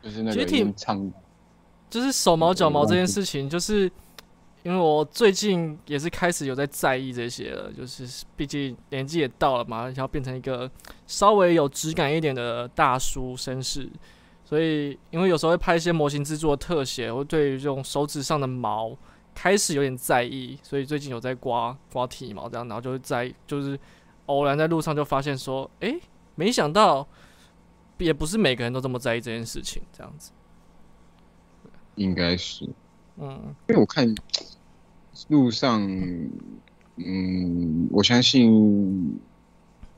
[0.02, 1.12] 就是那个唱，
[1.90, 3.82] 就是手毛脚毛这件事情，就是
[4.62, 10.70] 因为我最近也是开始有在在意这些了，就是毕竟年纪也到了嘛，要变成一个
[11.06, 13.86] 稍微有质感一点的大叔绅士。
[14.44, 18.96] 所以，因为有时候会拍一些模型制作的特写，我对于这种手指上的毛
[19.34, 23.78] 开始有点在意，所以最近有在刮刮体毛这样，然后就在就是
[24.26, 25.98] 偶然在路上就发现说，哎，
[26.34, 27.08] 没想到
[27.98, 30.30] 也不是每个人都这么在意这件事情，这样子。
[31.94, 32.68] 应该是，
[33.16, 34.14] 嗯，因为我看
[35.28, 35.80] 路上，
[36.96, 39.18] 嗯，我相信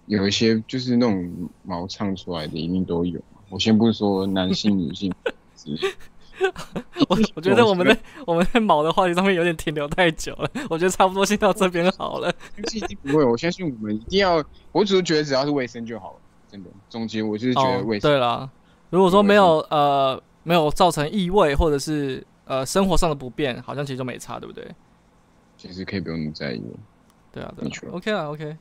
[0.07, 3.21] 有一些就是那种毛唱出来的，一定都有。
[3.49, 5.13] 我先不说男性、女性，
[7.09, 12.31] 我我觉得我们在我们在毛的话题上面有点停留太久了，我觉得差不多先到这边好了。
[13.03, 16.19] 不会，我相信我们一定要，我只是觉得只要是卫生就好了，
[16.51, 16.71] 真的。
[16.91, 18.11] 总结，我就是觉得卫生。
[18.11, 18.51] 对啦，
[18.91, 24.69] 如果说没有呃没有造成异味或者是呃生活上的不便，好像其实就没差，对不对？
[25.57, 26.61] 其实可以不用那么在意。
[27.33, 28.57] 对啊，对，OK 啊，OK。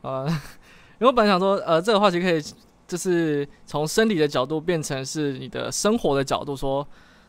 [0.00, 0.26] 呃，
[0.98, 2.42] 因为我本来想说，呃，这个话题可以。
[2.90, 6.84] 就是从生理的角度变成是你的生活的角度说，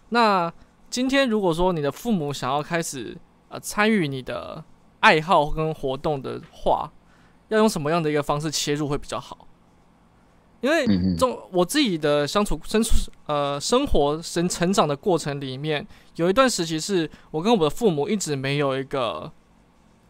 [0.10, 0.52] 那
[0.90, 3.16] 今天如果说你的父母想要开始
[3.50, 4.64] 呃参与你的
[5.02, 6.92] 爱好跟活动的话，
[7.50, 9.48] 要用什么样的一个方式切入会比较好？
[10.62, 12.92] 因为中我自己的相处、生处
[13.28, 19.32] 呃生活、生成长的过程里面，有一段时期是我跟我的父母一直没有一个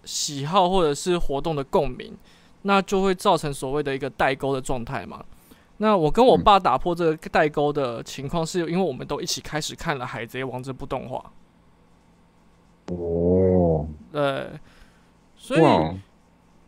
[0.06, 2.18] 喜好或者是活动的共鸣，
[2.62, 5.24] 那就会造成所谓的一个代沟的状态嘛。
[5.82, 11.34] 那我跟我爸打破这个代沟的情况，是因为我们都一起开始看了《海贼王》这部动画。
[12.86, 14.60] 哦，对，
[15.36, 16.00] 所以，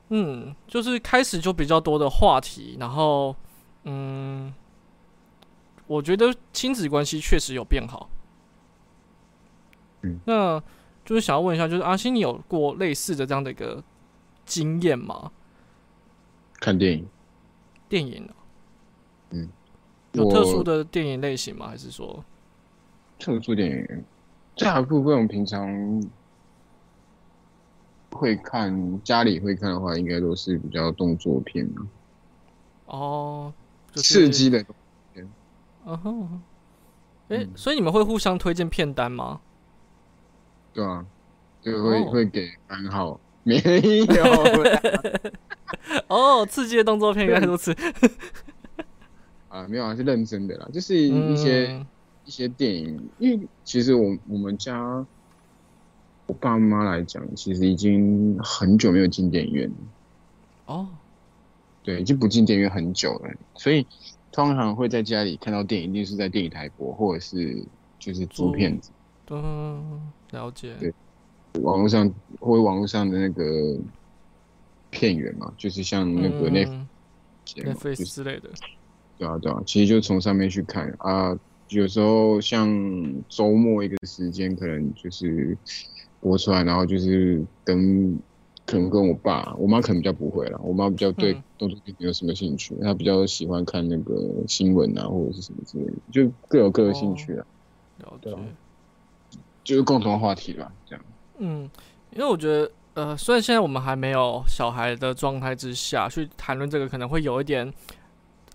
[0.10, 3.36] 嗯，就是开始就比较多的话题，然后，
[3.84, 4.52] 嗯，
[5.86, 8.10] 我觉得亲子关系确实有变好。
[10.02, 10.60] 嗯，那
[11.06, 13.84] 就是想要问一下，就是阿星，你有过类似的这样的一个
[14.44, 15.32] 经验吗？
[16.60, 17.08] 看电影，
[17.88, 18.34] 电影嗯，
[20.14, 21.68] 有特殊的电影类型吗？
[21.68, 22.24] 还是说
[23.20, 24.04] 特殊电影？
[24.58, 26.04] 大部分我平常
[28.12, 31.82] 会看，家里会看的话，应该都是比较动作片啊。
[32.86, 33.54] 哦，
[33.96, 34.64] 刺激的
[35.14, 35.28] 片。
[35.86, 36.42] 嗯哼，
[37.30, 39.42] 哎，所以你们会互相推荐片单吗？
[40.74, 41.06] 对啊，
[41.62, 43.20] 就会会给番号。
[43.42, 43.64] 没有。
[46.08, 47.76] 哦，刺激的动作片原来如此。
[49.54, 51.86] 啊，没有啊，是认真的啦，就是一些
[52.26, 55.06] 一些电影，因为其实我我们家
[56.26, 59.76] 我爸妈来讲，其实已经很久没有进电影院了。
[60.66, 60.88] 哦，
[61.84, 63.86] 对，已经不进电影院很久了，所以
[64.32, 67.64] 通常会在家里看到电影，一定是在电影台播，或者是
[68.00, 68.90] 就是租片子。
[69.30, 70.74] 嗯，了解。
[70.80, 70.92] 对，
[71.62, 73.78] 网络上或者网络上的那个
[74.90, 76.66] 片源嘛，就是像那个那
[77.58, 78.50] 那 face 之类的。
[79.18, 81.38] 对啊，对啊，其实就从上面去看啊。
[81.70, 82.68] 有时候像
[83.28, 85.58] 周末一个时间，可能就是
[86.20, 88.16] 播出来，然后就是跟
[88.64, 90.60] 可能跟我爸，我妈可能比较不会了。
[90.62, 94.14] 我妈比较对动作片没有什么兴趣，她比较喜欢看那个
[94.48, 97.46] 新闻啊，或者是什么之类的，就各有各的兴趣啊。
[98.00, 98.38] 了解，
[99.64, 101.04] 就是共同话题吧，这样。
[101.40, 101.68] 嗯，
[102.12, 107.74] 因为我觉得，呃，虽然现在我们还没有小孩的状态之下去谈论这个，可能会有一点。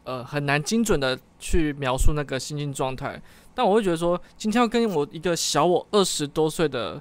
[0.08, 3.20] 呃，很难精准的去描述那个心境状态，
[3.54, 6.98] 但我会觉得说，今天要跟我一个小我二十多岁的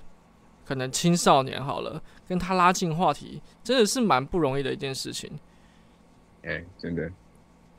[0.65, 5.31] 可能青少年好了，跟他拉近话题，真的是蛮不容易的一件事情。
[6.43, 7.09] 哎，真的。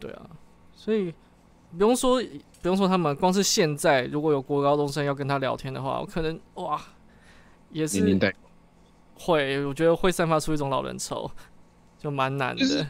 [0.00, 0.30] 对啊，
[0.72, 1.12] 所以
[1.76, 2.22] 不用说，
[2.62, 6.80] 不用说他们，光是现在如果有国高中生要跟他聊天的话，我可能哇，
[7.68, 8.18] 也是
[9.14, 11.30] 会，我觉得会散发出一种老人愁，
[11.98, 12.86] 就蛮难的。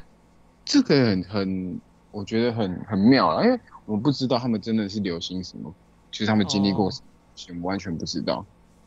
[0.64, 1.80] 这个很很，
[2.18, 5.72] 我觉得很很妙啊，因为我不知道他们真的是流行什么，
[6.10, 6.90] 其实他们经历过
[7.36, 8.44] 什么，完全不知道。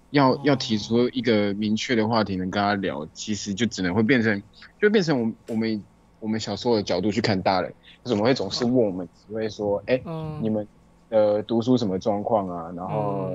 [0.10, 4.44] 要要提出一个明确的话题能跟他聊，其实就只能会变成，
[4.82, 5.82] 就变成我我们
[6.20, 10.02] 我们小时候的角度去看大人，怎么会总是问我们，只会说，哎，
[10.42, 10.68] 你们
[11.08, 13.32] 呃读书什么状况啊，然后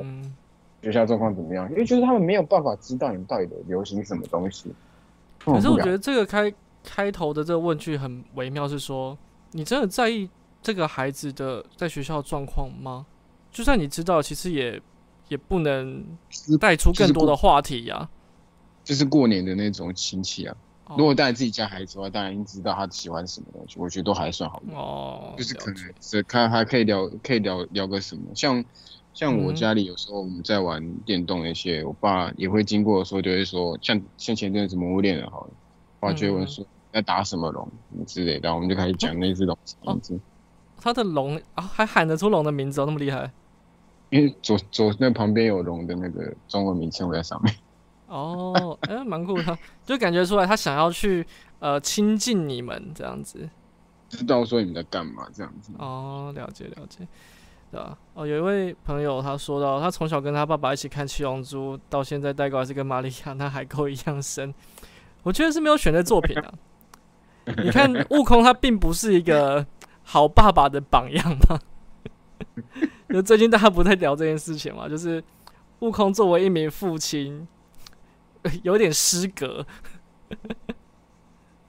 [0.82, 1.66] 学校状况怎么样？
[1.70, 4.70] 因为就是他们没有办法知道你们到底的流行什么东西。
[5.42, 6.52] 可是我觉得这个开。
[6.88, 9.18] 开头的这个问句很微妙，是说
[9.52, 10.28] 你真的在意
[10.62, 13.06] 这个孩子的在学校状况吗？
[13.50, 14.80] 就算你知道，其实也
[15.28, 16.04] 也不能
[16.60, 18.08] 带出更多的话题呀。
[18.84, 20.56] 就是过年的那种亲戚啊，
[20.96, 25.34] 如果带自己家孩子的话，当然知道他喜欢什么东西，我觉得都还算好哦。
[25.36, 28.64] 就是可能只看还可以聊，可以聊聊个什么，像
[29.14, 35.50] 像我家里有时候我们在玩电动那些，我爸也会经过的时候就会说，像像前阵子魔物猎人好了，
[36.00, 36.64] 我爸就会说。
[36.96, 37.70] 在打什么龙
[38.06, 40.18] 之类的，我们就开始讲那只龙名字。
[40.80, 43.30] 他的龙啊，还喊得出龙的名字哦，那么厉害！
[44.08, 47.54] 因为左左那旁边有龙的那个中文名称在上面。
[48.06, 51.26] 哦，哎，蛮酷的，就感觉出来他想要去
[51.58, 53.46] 呃亲近你们这样子，
[54.08, 55.72] 知道说你们在干嘛这样子。
[55.78, 57.06] 哦，了解了解，
[57.70, 57.98] 对吧？
[58.14, 64.54] 哦，有一位朋友他说到，他从小跟他爸爸一起看七龙珠，到现在代沟还是跟玛利亚那海沟一样深。
[65.22, 66.54] 我觉得是没有选对作品啊。
[67.62, 69.64] 你看，悟空他并不是一个
[70.02, 71.60] 好爸爸的榜样嘛。
[73.08, 75.22] 就最近大家不在聊这件事情嘛，就是
[75.78, 77.46] 悟空作为一名父亲，
[78.64, 79.64] 有点失格。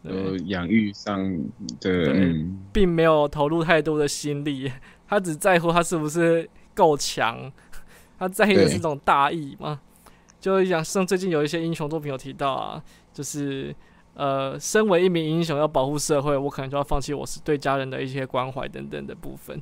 [0.01, 1.23] 呃，养育上
[1.79, 2.33] 的，
[2.73, 4.71] 并没有投入太多的心力，
[5.07, 7.51] 他只在乎他是不是够强，
[8.17, 9.79] 他在意的是这种大义嘛。
[10.39, 13.75] 就像像最近有一些英雄作品有提到啊，就是。
[14.17, 19.61] 呃，身为一名英雄要保护社会，我可能就要放弃我是对家人的一些关怀等等的部分。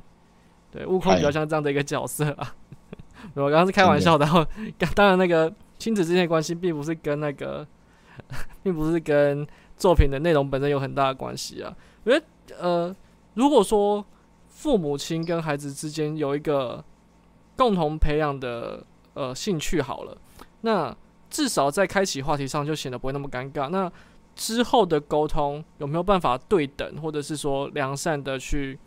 [0.70, 2.54] 对，悟空比较像这样的一个角色啊。
[3.34, 4.46] 我刚刚是开玩笑的，然后
[4.96, 7.66] 当然那个亲子之间的关系并不是跟那个，
[8.64, 11.76] 并不是跟作品的内容本身有很大的关系啊。
[12.04, 12.22] 因为
[12.58, 12.94] 呃，
[13.34, 14.02] 如果说
[14.48, 16.82] 父母亲跟孩子之间有一个
[17.56, 20.16] 共同培养的呃兴趣好了，
[20.62, 20.96] 那
[21.28, 23.68] 至少在开启话题上就显得不会那么尴尬。
[23.68, 23.92] 那
[24.36, 28.78] 之后的沟通有没有办法对等，或者是说良善的去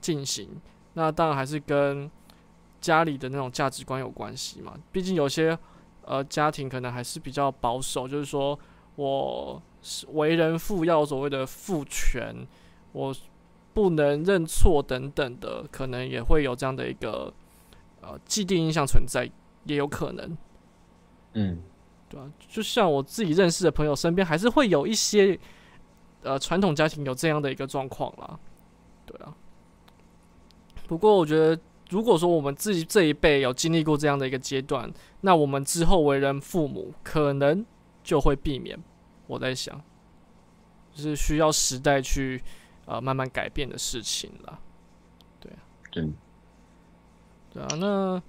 [0.00, 0.48] 进行？
[0.94, 2.08] 那当然还是跟
[2.80, 4.74] 家里的那种价值观有关系嘛。
[4.92, 5.58] 毕竟有些
[6.04, 8.56] 呃家庭可能还是比较保守，就是说
[8.94, 9.60] 我
[10.12, 12.46] 为人父要所谓的父权，
[12.92, 13.12] 我
[13.74, 17.32] 不能认错等等的，可能也会有这样的一个
[18.02, 19.28] 呃既定印象存在，
[19.64, 20.38] 也有可能。
[21.32, 21.60] 嗯。
[22.12, 25.38] 对啊，就像我自己认识的朋友身边，还是会有一些
[26.22, 28.38] 呃传统家庭有这样的一个状况啦。
[29.06, 29.34] 对啊，
[30.86, 37.64] 不过我觉得，如果说我们自己这一辈有经历过这样的一个阶段，那我们之后为人父母，可能
[38.04, 38.78] 就会避免。
[39.26, 39.82] 我在想，
[40.92, 42.42] 就是需要时代去
[42.84, 44.58] 呃慢慢改变的事情了。
[45.40, 45.58] 对啊，
[45.90, 46.06] 对，
[47.54, 48.22] 对啊，那。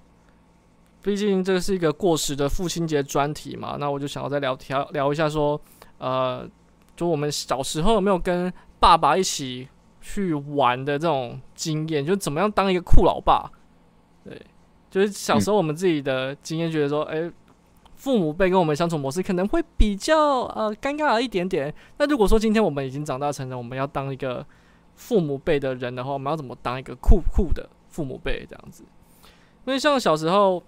[1.04, 5.60] 毕竟这是一个过时的父亲节专题嘛，那我就想要再聊聊聊一下，说，
[5.98, 6.48] 呃，
[6.96, 9.68] 就我们小时候有没有跟爸爸一起
[10.00, 13.50] 去玩的这种经验，就怎么样当一个酷老爸？
[14.24, 14.40] 对，
[14.90, 17.30] 就是小时候我们自己的经验，觉得说，哎，
[17.96, 21.72] 父母辈跟我们相处模式可能会比较呃尴尬一点点。
[21.98, 24.42] 那如果说今天我们已经长大成人，我们要当一个
[24.94, 28.84] 父母辈的人的话，我们要怎么当一个酷酷的父母辈这样子？
[29.66, 30.62] 因为像小时候。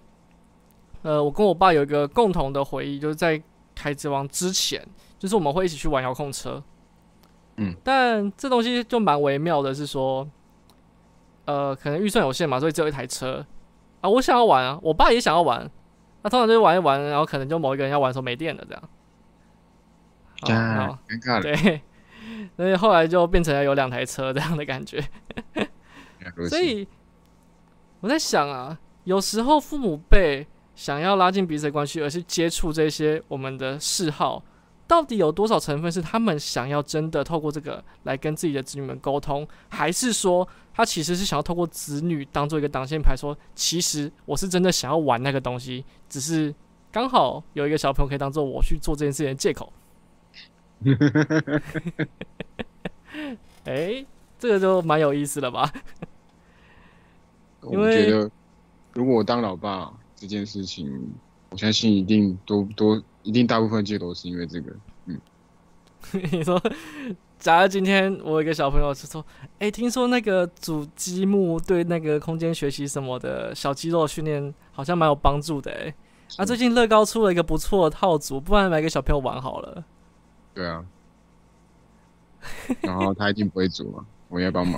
[1.03, 3.37] 呃，我跟我爸有一个共同的回忆，就是在
[3.75, 4.85] 《开之王》之前，
[5.17, 6.61] 就是我们会一起去玩遥控车。
[7.57, 10.27] 嗯，但这东西就蛮微妙的，是说，
[11.45, 13.45] 呃，可能预算有限嘛，所以只有一台车
[14.01, 14.09] 啊。
[14.09, 15.69] 我想要玩啊，我爸也想要玩，
[16.23, 18.83] 那通常就是玩一玩，然后可能就某一个人要玩的时候没电了，这样。
[20.57, 21.41] 啊，尴尬了。
[21.41, 21.81] 对，
[22.57, 25.03] 所以后来就变成了有两台车这样的感觉。
[26.49, 26.87] 所以
[28.01, 30.45] 我在想啊，有时候父母辈。
[30.77, 34.43] 想要拉近彼此的关系，而是接触这些我们的嗜好，
[34.87, 46.53] 到底有多少成分是他们想要真的透过这个来跟自己的子女们沟通，还是说他其实是想要透过子女当做一个挡箭牌，说其实我是真的想要玩那个东西，只是
[46.91, 49.73] 刚好有一个小朋友可以当做我去做这件事情的借口。
[53.65, 54.05] 哎，
[54.37, 55.73] 这个就蛮有意思了吧？
[57.61, 58.29] 我觉得，
[58.93, 61.09] 如果我当老爸这件事情，
[61.51, 64.75] 我相信一定多多一定大部分借口是因为这个。
[65.05, 65.21] 嗯，
[66.33, 66.61] 你说。
[67.39, 69.23] 假如今天我有一个小朋友是说，
[69.59, 75.93] 哎，听说那个主积木对那个空间学习什么的小肌肉训练好像蛮有帮助的，哎，
[76.37, 79.85] 啊，最近乐高出了一个不错的套组，不然买给小朋友玩好了。
[80.55, 80.83] 对啊，
[82.81, 84.75] 然后他一定不会组嘛，我要帮忙。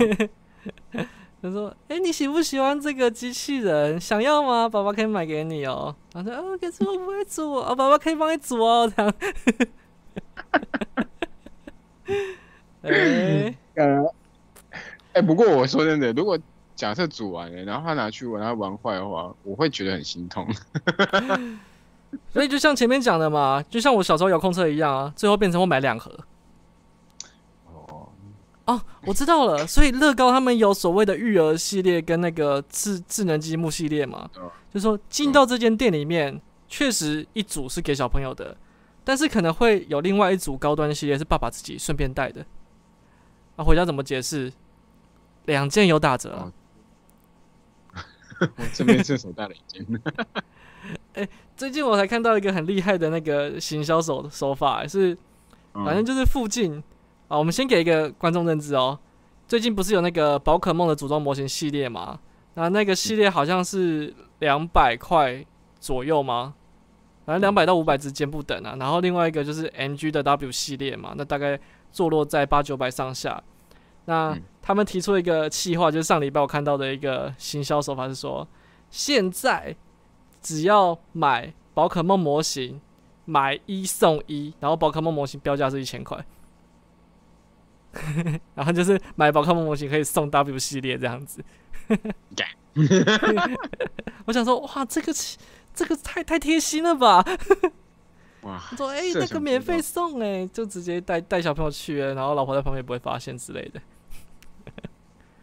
[1.42, 3.98] 他说，哎，你喜不喜欢这个机器人？
[3.98, 4.68] 想要吗？
[4.68, 5.94] 爸爸可以买给你哦。
[6.12, 9.14] 他说，啊，可是我不会煮， 哦，爸爸可以帮你煮哦，这样。
[12.82, 14.04] 哎，呃，
[15.14, 16.38] 哎，不过我说真的，如果
[16.76, 20.46] 假设煮完了，然后他拿去玩，他玩坏的话，我会觉得很心痛。
[22.32, 26.10] 所以就像前面讲的嘛，就像我小时候遥控车一样啊，最后变成我买两盒。
[28.70, 29.66] 哦，哦，我知道了。
[29.66, 34.30] 所以乐高他们有所谓的育儿系列跟那个智智能积木系列嘛，
[34.72, 38.56] 就说进到这间店里面，确实一组是给小朋友的，
[39.04, 42.44] 但是可能会有另外一组高端系列是爸爸自己顺便带的。
[43.56, 44.52] 那回家怎么解释？
[45.46, 46.52] 两件有打折。
[48.40, 49.84] 我这边顺手带了一件。
[51.14, 55.16] 哎，最近我才看到一个很厉害的那个行销手手法，是
[55.72, 56.82] 反正就是附近
[57.30, 57.38] 啊。
[57.38, 58.98] 我们先给一个观众认知哦。
[59.48, 62.20] 最近不是有那个宝可梦的组装模型系列吗？
[62.54, 65.42] 那那个系列好像是两百块
[65.80, 66.54] 左右吗？
[67.24, 68.76] 反正两百到五百之间不等啊。
[68.78, 71.58] 然后另外一个就是 NG 的 W 系列嘛，那大概
[71.90, 73.42] 坐落在八九百上下。
[74.06, 78.46] 那他们提出一个企划，就是上礼拜我看到的一个行销手法是说，
[78.90, 79.76] 现在
[80.40, 82.80] 只要买宝可梦模型，
[83.24, 86.24] 买一送一，然后宝可梦模型标价是一千块，
[88.54, 91.42] 然后就是买宝可梦模型可以送 W 系列这样子。
[94.26, 95.12] 我想说，哇，这个
[95.74, 97.24] 这个太太贴心了吧！
[98.42, 103.80] 哇， 说哎，那个免费送哎，就直接带带小朋友去，然后老婆在旁边不会发现之类的。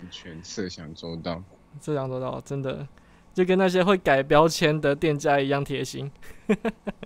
[0.10, 1.44] 全设想周到，
[1.82, 2.88] 设想周到，真的
[3.34, 6.10] 就跟那些会改标签的店家一样贴心。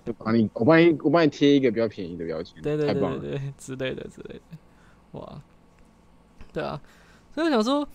[0.06, 4.42] 就帮你，我帮你，我帮你贴一个比较便宜的标签，对对对对对之类的之类的。
[5.12, 5.40] 哇，
[6.52, 6.80] 对啊，
[7.34, 7.86] 所以我想说，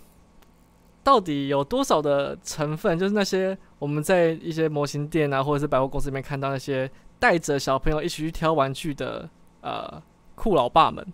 [1.04, 6.90] 到底有多少的成分，就是那些我们在一些模型店啊，或者是百货公司里面看到那些
[7.20, 9.30] 带着小朋友一起去挑玩具的
[9.62, 10.02] 呃
[10.36, 11.06] 酷老爸们，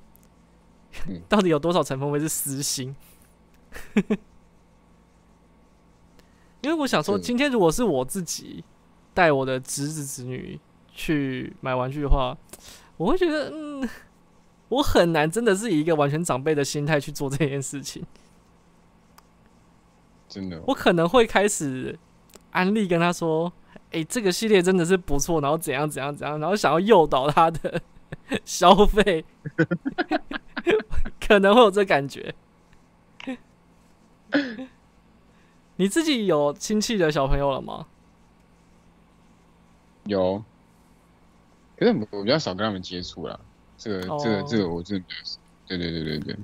[1.30, 2.95] 到底有多少成分会是私心？
[6.62, 8.64] 因为我想说，今天如果是我自己
[9.14, 10.60] 带我的侄子侄女
[10.93, 12.38] 去买玩具的话，
[12.97, 13.89] 我会觉得，嗯，
[14.74, 18.03] 我很难真的是以一个完全长辈的心态去做这件事情。
[20.28, 21.99] 真的，我可能会开始
[22.51, 23.53] 安利跟他说
[23.91, 27.82] ：“哎，这个系列真的是不错，然后怎样怎样怎样，然后想要诱导他的
[28.43, 29.24] 消费，
[31.21, 32.34] 可能会有这感觉。”
[35.76, 37.86] 你自己有亲戚的小朋友了吗？
[40.05, 40.43] 有，
[41.78, 43.39] 可是我比较少跟他们接触啦。
[43.78, 45.39] 这个、这个、这个，我真的比较少。
[45.67, 46.36] 对对对对对。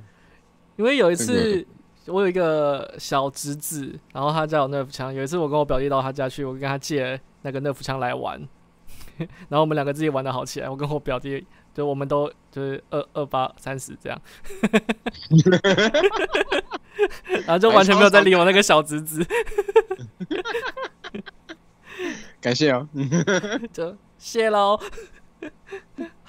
[0.78, 1.66] 因为有一次，
[2.06, 5.14] 我有一个小侄子，然后他家有那副枪。
[5.14, 8.40] 有一次，我跟我表弟到他家去，我跟他借那个那副枪来玩，
[9.18, 10.70] 然后我们两个自己玩的好起来。
[10.70, 11.46] 我跟我表弟。
[11.72, 14.20] 就我们都就是二二八三十这样，
[17.46, 19.26] 然后就完全没有在理我那个小侄子。
[22.42, 22.86] 感谢哦，
[23.72, 24.78] 就谢喽，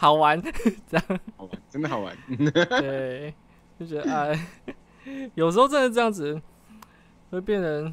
[0.01, 0.41] 好玩，
[0.89, 2.17] 这样好玩，真的好玩。
[2.81, 3.35] 对，
[3.79, 4.47] 就觉得哎，
[5.37, 6.41] 有时候真的这样子
[7.31, 7.85] 会变成，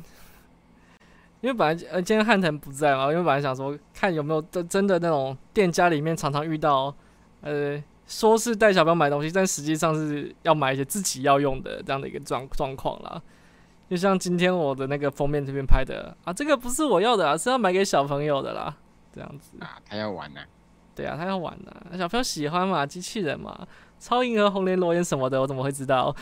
[1.41, 6.95] 因为本来呃今天汉腾不在嘛，因为本来想说看有没有真真的那种店家里面常常遇到。
[7.41, 13.21] 呃，说是带小朋友买东西，但实际上是要买一些自己要用的这样的一个状状况啦。
[13.87, 18.75] 就像今天我的那个封面这边拍的啊，这个不是我要的啊，是要买给小朋友的啦，
[19.13, 20.41] 这样子啊，他要玩呢，
[20.97, 23.67] 对啊，他要玩呢，小朋友喜欢嘛，机器人嘛，
[23.99, 26.15] 超银河、红莲、罗眼什么的，我怎么会知道？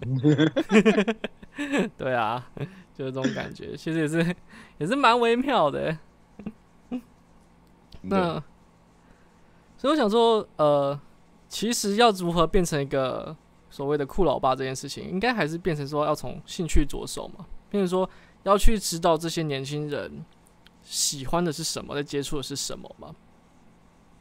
[1.96, 2.44] 对啊，
[2.92, 4.36] 就是这种感觉，其实也是
[4.78, 5.96] 也是蛮微妙的。
[8.02, 8.42] 那。
[9.76, 10.98] 所以我想说，呃，
[11.46, 13.36] 其实要如何变成一个
[13.68, 18.08] 所谓的酷老爸这件事情，应该还是变成说要从兴趣着手嘛，变成说
[18.44, 20.24] 要去知道这些年轻人
[20.82, 23.14] 喜欢的是什么，在接触的是什么嘛。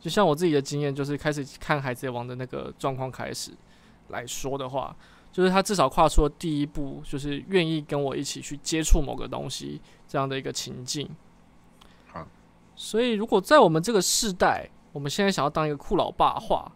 [0.04, 3.52] 就像我自己的经验，就是开始看《海贼王》的那个状况开始
[4.10, 4.94] 来说的话，
[5.32, 11.10] 就是他至少跨出了第一步，就是愿意跟我一起去接触某个东西这样的一个情境。
[12.12, 12.28] 好，
[12.76, 16.70] 所以如果在我们这个世代，我们现在想要当一个酷老爸的话，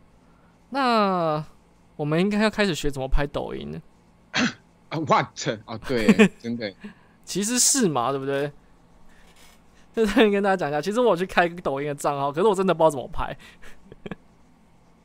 [0.69, 1.43] 那
[1.97, 3.81] 我们应该要开始学怎么拍抖音呢？
[4.87, 5.27] 啊，what？
[5.65, 6.73] 哦，对，真的，
[7.25, 8.49] 其实是嘛，对不对？
[9.97, 13.35] 在这边跟大家讲一下，其实我去开一个抖音的账号，可是我真的不知道怎么拍。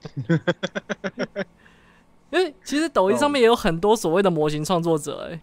[2.31, 5.41] 因为其实抖音上面也有很多所谓的模型创作者、欸，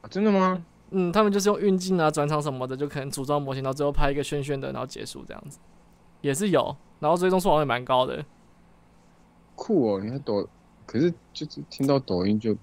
[0.00, 0.64] 啊真的吗？
[0.90, 5.58] 嗯，他们就是用运镜啊、转场什么的，就可能组装模型，然后最后拍一个轩轩的，然后结束这样子，
[6.20, 8.24] 也是有，然后追踪数好像也蛮高的。
[9.54, 10.48] 酷哦，你看抖，
[10.84, 12.56] 可是就是听到抖音就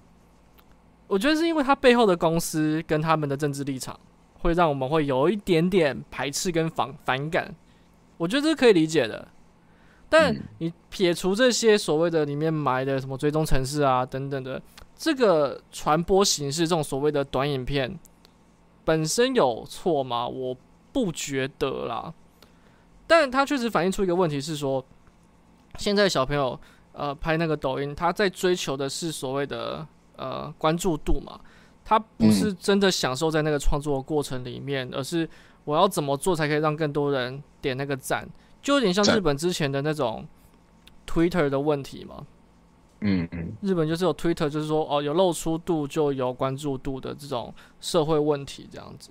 [1.06, 3.98] 我觉得是因为它背后的公司跟他们的政治立场，
[4.42, 7.54] 会让我们会有一点点排斥跟反反感。
[8.18, 9.26] 我觉得这是可以理解的。
[10.08, 14.60] 但嗯你撇除这些所谓的里面埋的什么追踪城市啊等等的，
[14.94, 17.98] 这个传播形式，这种所谓的短影片
[18.84, 20.28] 本身有错吗？
[20.28, 20.54] 我
[20.92, 22.12] 不觉得啦。
[23.06, 24.84] 但它确实反映出一个问题是说，
[25.78, 26.58] 现在小朋友
[26.92, 29.86] 呃拍那个抖音，他在追求的是所谓的
[30.16, 31.40] 呃关注度嘛，
[31.92, 35.28] 他不是真的享受在那个创作的过程里面，而是
[35.64, 38.26] 我要怎么做才可以让更多人点那个赞，
[38.62, 40.26] 就有点像日本之前的那种
[41.06, 42.26] Twitter 的问题嘛。
[43.02, 49.10] 嗯嗯日本就是有 Twitter，就是说哦有露出度就有关注度的这种社会问题这样子。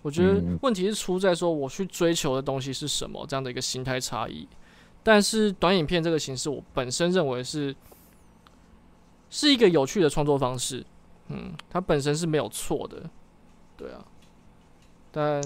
[0.00, 4.46] 我觉得嗯问题是出在说我去追求的东西是什么这样的一个心态差异。
[5.02, 7.74] 但是短影片这个形式，我本身认为是
[9.30, 10.86] 是一个有趣的创作方式，
[11.30, 13.08] 嗯，它本身是没有错的，
[13.76, 14.04] 对啊。
[15.12, 15.42] 但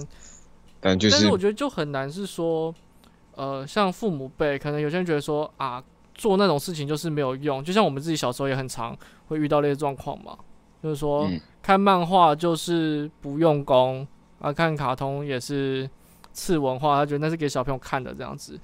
[0.79, 2.73] 但就是但是我觉得就很难是说，
[3.35, 5.83] 呃，像父母辈，可能有些人觉得说啊，
[6.13, 8.95] 做那种事情就是没有用，就像我们自己小时候也很常
[9.27, 10.37] 会遇到那些状况嘛，
[10.83, 14.07] 就是说、嗯看漫画就是不用功
[14.39, 15.89] 啊，看卡通也是
[16.31, 18.59] 次文化，他觉得那是给小朋友看的这样子。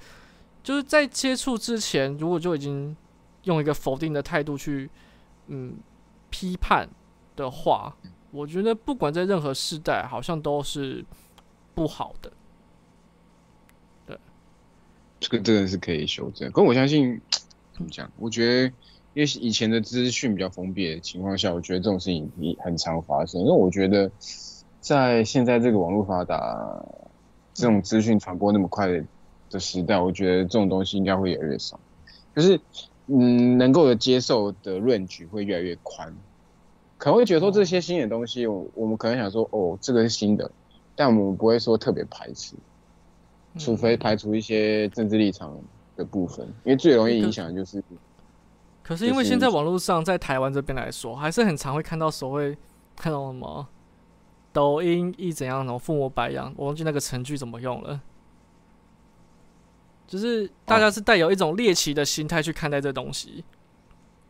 [0.62, 2.96] 就是在接触之前，如果就已经
[3.42, 4.88] 用一个否定的态度去
[5.48, 5.74] 嗯
[6.30, 6.88] 批判
[7.36, 7.96] 的话，
[8.30, 11.04] 我觉得不管在任何时代，好像都是
[11.74, 12.32] 不好的。
[14.06, 14.18] 对
[15.20, 16.50] 这个真的是可以修正。
[16.52, 17.20] 可我相信
[17.72, 18.10] 怎么讲？
[18.18, 18.74] 我觉得
[19.14, 23.40] 因为以前的资讯比较封闭的情况下，我觉得这种事情也很常发生。
[23.40, 24.10] 因为我觉得
[24.80, 26.84] 在现在这个网络发达、
[27.54, 28.88] 这种资讯传播那么快
[29.50, 31.78] 的时代，我觉得这种东西应该会越来越少。
[32.34, 32.58] 就是
[33.06, 36.14] 嗯，能够接受的 range 会越来越宽。
[37.02, 40.48] 可能会觉得说这些新的东西，我我们可能想说哦，这个是新的，
[40.94, 42.54] 但我们不会说特别排斥。
[43.58, 45.52] 除非排除一些政治立场
[45.96, 47.82] 的部分，因为最容易影响的就是
[48.84, 52.56] 可是因为现在网络上，在台湾这边来说，还是很常会看到所谓
[52.94, 53.66] 看到什么
[54.52, 58.00] 抖音一怎样，然后父母白养，我忘记那个成句怎么用了。
[60.06, 63.42] 就是大家是带有一种猎奇的心态去看待这东西，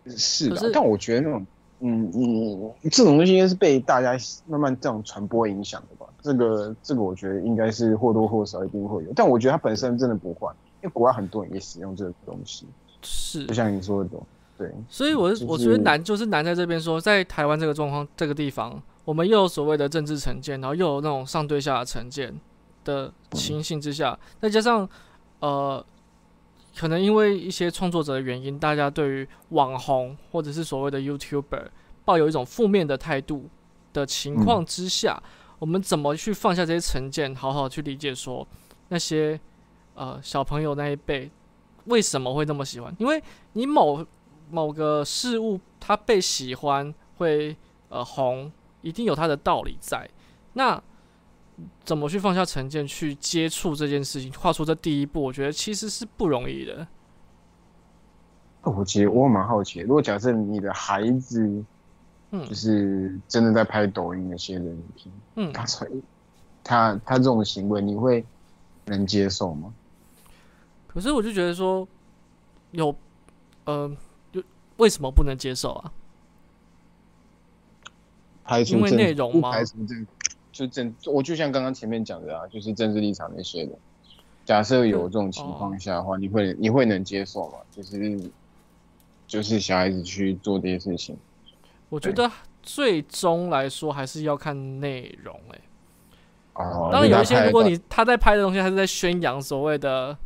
[0.07, 1.47] 是的是，但我觉得那种，
[1.83, 4.17] 嗯嗯，这种东西应该是被大家
[4.47, 6.07] 慢慢这样传播影响的吧。
[6.23, 10.47] 这个这个，我觉得应该是或多或少一定会有，但我觉得它本身真的不坏，
[10.81, 12.65] 因为国外很多人也使用这个东西，
[13.03, 13.45] 是。
[13.47, 14.11] 就像你说的，
[14.57, 22.33] 对，所以我就是我觉得难就是难在这边说，在台湾这个状况这个地方，我们又有所谓的政治成见，然后又有那种上对下的成见
[22.85, 24.89] 的情形之下，再加上
[25.41, 25.85] 呃，
[26.77, 31.67] 可能因为一些创作者的原因，大家对于网红或者是所谓的 YouTuber
[32.05, 33.49] 抱有一种负面的态度
[33.93, 35.23] 的情况之下，
[35.59, 38.47] 我们怎么去放下这些成见，好好去理解说
[38.89, 39.39] 那些
[39.95, 41.31] 呃小朋友那一辈
[41.85, 42.95] 为什么会那么喜欢？
[42.99, 44.05] 因为你某
[44.51, 47.57] 某个事物它被喜欢会
[47.89, 48.51] 呃红，
[48.81, 50.09] 一定有它的道理在。
[50.55, 50.83] 那
[51.85, 56.87] 怎么去放下成见，去接触这件事情，跨出这第一步，我觉得其实是不容易的。
[58.63, 61.65] 我其实我蛮好奇，如果假设你的孩子
[62.31, 64.83] 嗯就是真的在拍抖音那些人
[65.35, 65.87] 嗯，他才
[66.63, 68.25] 他他这种行为，你会
[68.85, 69.75] 能接受吗？
[70.87, 71.87] 可是我就觉得说，
[72.71, 72.95] 有
[73.65, 73.91] 呃，
[74.31, 74.43] 就
[74.77, 75.93] 为什么不能接受啊？
[78.67, 80.07] 因为内容吗排除政，
[80.53, 83.73] 就政，我就像刚刚前面讲的啊，就是政治立场那些的。
[84.45, 87.59] 假设有这种情况下的话，你会你会能接受吗？
[87.71, 88.21] 就是
[89.27, 91.17] 就是小孩子去做这些事情。
[91.89, 92.31] 我觉得
[92.63, 95.61] 最终来说还是要看内容，哎。
[96.55, 96.91] 哦。
[96.93, 100.17] 当然有一些，如果你他在拍的东西，他是在宣扬所谓的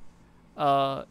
[0.55, 1.07] 呃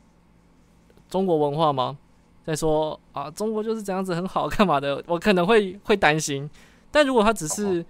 [1.07, 1.97] 中国文化吗？
[2.43, 5.03] 在说啊，中国就是这样子很好干嘛的？
[5.07, 6.49] 我可能会会担心。
[6.91, 7.85] 但如果他只是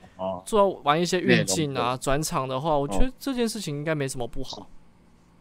[0.45, 4.67] 做玩一些运镜啊、转场的话，我觉得这件事情应该没什么不好。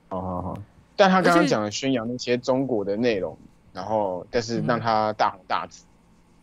[0.09, 0.59] 好好好。
[0.96, 3.36] 但他刚刚讲的宣扬那些中国的内容，
[3.72, 5.84] 然后但是让他大红大紫，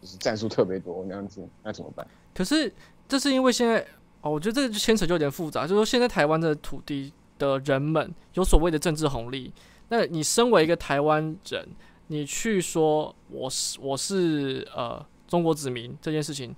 [0.02, 2.06] 就是战术特别多那样子，那怎么办？
[2.34, 2.74] 可是
[3.08, 3.86] 这是因为现在
[4.22, 9.54] 哦，我觉得这个牵扯就有点复杂，就是说现在台湾的土地的人们有所谓的政治红利，
[9.88, 11.68] 那你身为一个台湾人，
[12.08, 16.54] 你去说我是我是呃中国子民这件事情，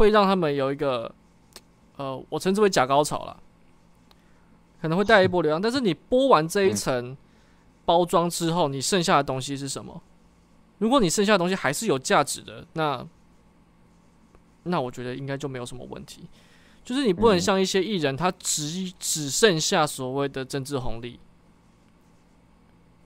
[0.00, 1.14] 会让他们有一个
[1.96, 3.42] 呃我称之为假高潮了，
[4.80, 7.16] 可能会带一波流量，但是你播完这一层。
[7.86, 10.00] 包装之后，你剩下的东西是什么？
[10.78, 13.04] 如果你剩下的东西还是有价值的，那
[14.62, 16.28] 那我觉得应该就没有什么问题。
[16.84, 21.18] 就是你不能像一些艺人，他只只剩下所谓的政治红利。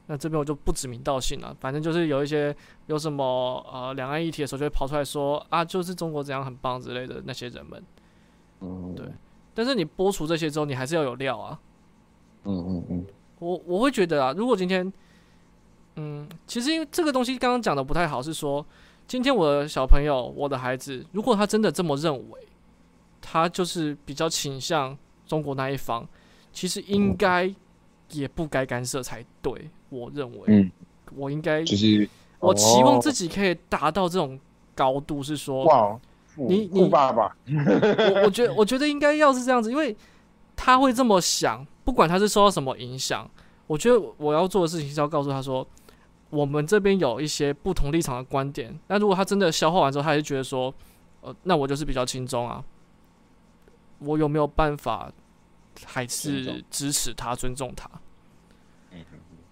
[0.06, 2.54] 那这边我就不指名道姓了，反正就是有一些
[2.86, 7.82] 有什么呃两岸议题的时候，就会跑出来说啊，就是中国怎样很棒之类的那些人们。
[8.60, 9.06] 嗯，对。
[9.54, 11.58] 但是你播出这些之后，你还是要有料啊。
[12.44, 13.06] 嗯嗯嗯。
[13.38, 14.92] 我我会觉得啊，如果今天，
[15.96, 18.64] 嗯，其实因为这个东西刚刚讲的不太好，是说
[19.06, 22.46] 今天我的小朋友，我的孩子，如果他真的这么认为，
[23.20, 24.96] 他就是比较倾向
[25.26, 26.06] 中国那一方，
[26.52, 27.52] 其实应该
[28.10, 29.70] 也不该干涉才对。
[29.88, 30.70] 我认为，嗯，
[31.14, 34.38] 我应该就是我期望自己可以达到这种
[34.74, 35.98] 高度，是说，哇，
[36.36, 39.96] 你你爸爸，我我觉得我觉得应该要是这样子，因为
[40.56, 41.66] 他会这么想。
[41.84, 43.30] 不管他是受到什么影响，
[43.66, 45.66] 我觉得我要做的事情是要告诉他说，
[46.30, 48.74] 我们这边有一些不同立场的观点。
[48.86, 50.74] 那如果他真的消化完之后，他还是觉得说，
[51.20, 52.64] 呃，那我就是比较轻松啊，
[53.98, 55.12] 我有没有办法
[55.84, 57.90] 还是支持他、尊重他？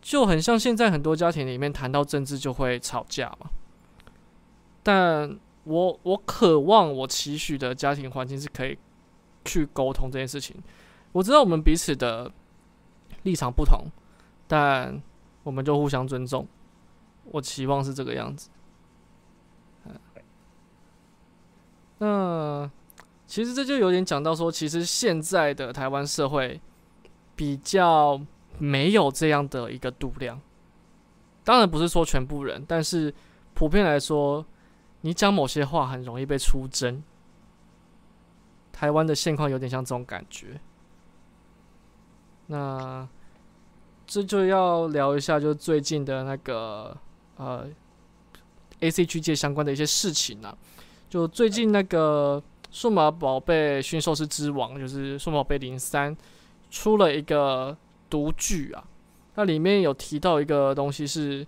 [0.01, 3.51] 就很像现在很多家庭里面谈到政治就会吵架嘛。
[4.83, 8.77] 但我我渴望我期许的家庭环境是可以
[9.45, 10.57] 去沟通这件事情。
[11.13, 12.33] 我知道我们彼此的
[13.23, 13.87] 立场不同，
[14.49, 15.01] 但
[15.45, 16.49] 我们就互相尊重。
[17.27, 18.51] 我期望是这个样子。
[19.85, 19.95] 嗯
[21.99, 22.71] 那
[23.33, 26.61] 其实这就有点讲到说，其实现在的台湾社会
[27.35, 28.21] 比较
[28.59, 30.39] 没有这样的一个度量。
[31.43, 33.15] 当然不是说全部人，但是
[33.55, 34.45] 普遍来说，
[35.01, 37.03] 你讲某些话很容易被出征。
[38.71, 40.61] 台湾的现况有点像这种感觉。
[42.49, 43.09] 那
[44.07, 46.95] 这就要聊一下，就是最近的那个
[47.39, 47.67] 呃
[48.81, 50.55] ，A C G 界相关的一些事情啊。
[51.09, 52.43] 就最近那个
[52.73, 56.17] 数码宝贝驯兽师之王，就是数码宝贝零三，
[56.69, 57.77] 出了一个
[58.11, 58.83] 独剧啊。
[59.37, 61.47] 那里面有提到一个东西是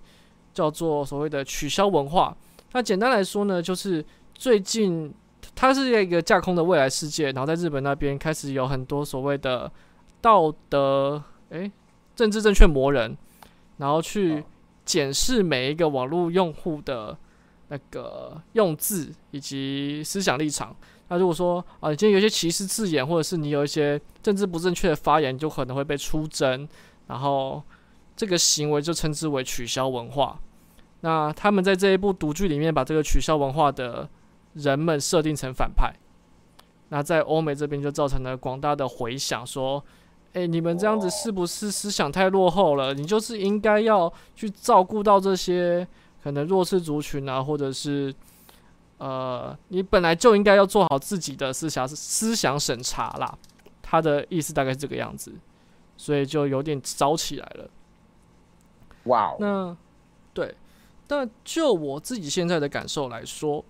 [0.52, 2.36] 叫做所谓的取消文化。
[2.72, 5.12] 那简单来说呢，就是最近
[5.56, 9.72] 它是一个架空的未来世界，然后在日本那边开始有很多所谓的。
[10.24, 11.70] 道德诶，
[12.16, 13.14] 政治正确魔人，
[13.76, 14.42] 然后去
[14.86, 17.14] 检视每一个网络用户的
[17.68, 20.74] 那个用字以及思想立场。
[21.14, 26.68] 那如果说啊，你今天有一些歧视字眼，或者是你有一些政治不正确的发言，就可能会被出征。
[27.06, 27.62] 然后
[28.16, 30.36] 这个行为就称之为取消文化。
[31.02, 34.08] 那他们在这一部独剧里面，把这个取消文化的
[34.54, 35.94] 人们设定成反派。
[36.88, 39.80] 那在欧美这边就造成了广大的回响，说。
[40.32, 42.92] 哎，你们这样子是不是思想太落后了？
[42.92, 45.86] 你就是应该要去照顾到这些
[46.24, 48.12] 可能弱势族群啊，或者是
[49.04, 53.36] 呃，你本来就应该要做好自己的思想思想审查啦。
[53.82, 55.32] 他的意思大概是这个样子，
[55.96, 57.68] 所以就有点早起来了。
[59.04, 59.76] 哇，那
[60.32, 60.54] 对，
[61.06, 63.62] 但就我自己现在的感受来说，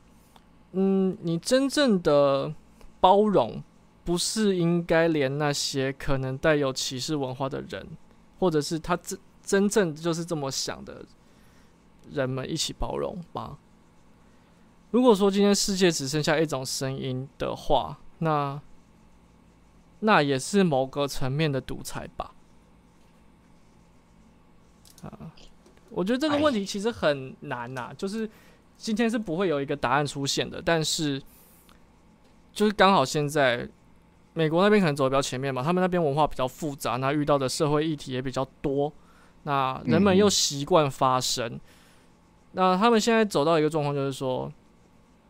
[0.72, 2.54] 嗯，你真正的
[3.00, 3.62] 包容。
[4.06, 7.86] 不是应该连那些可能带有歧视文化的人，
[8.38, 11.02] 或者是他真真正就是这么想的
[12.10, 13.56] 人们一起包容吗？
[14.94, 18.62] 如果说今天世界只剩下一种声音的话，那
[19.98, 22.32] 那也是某个层面的独裁吧？
[25.02, 25.34] 啊，
[25.90, 28.30] 我觉得这个问题其实很难呐，就是
[28.76, 31.20] 今天是不会有一个答案出现的，但是
[32.52, 33.68] 就是刚好现在。
[34.36, 38.92] 美国那边可能走的比较前面嘛，他们那边文化比较复杂，那遇到的社会议题也比较多，
[39.44, 41.60] 那人们又习惯发声，
[42.50, 44.52] 那他们现在走到一个状况，就是说，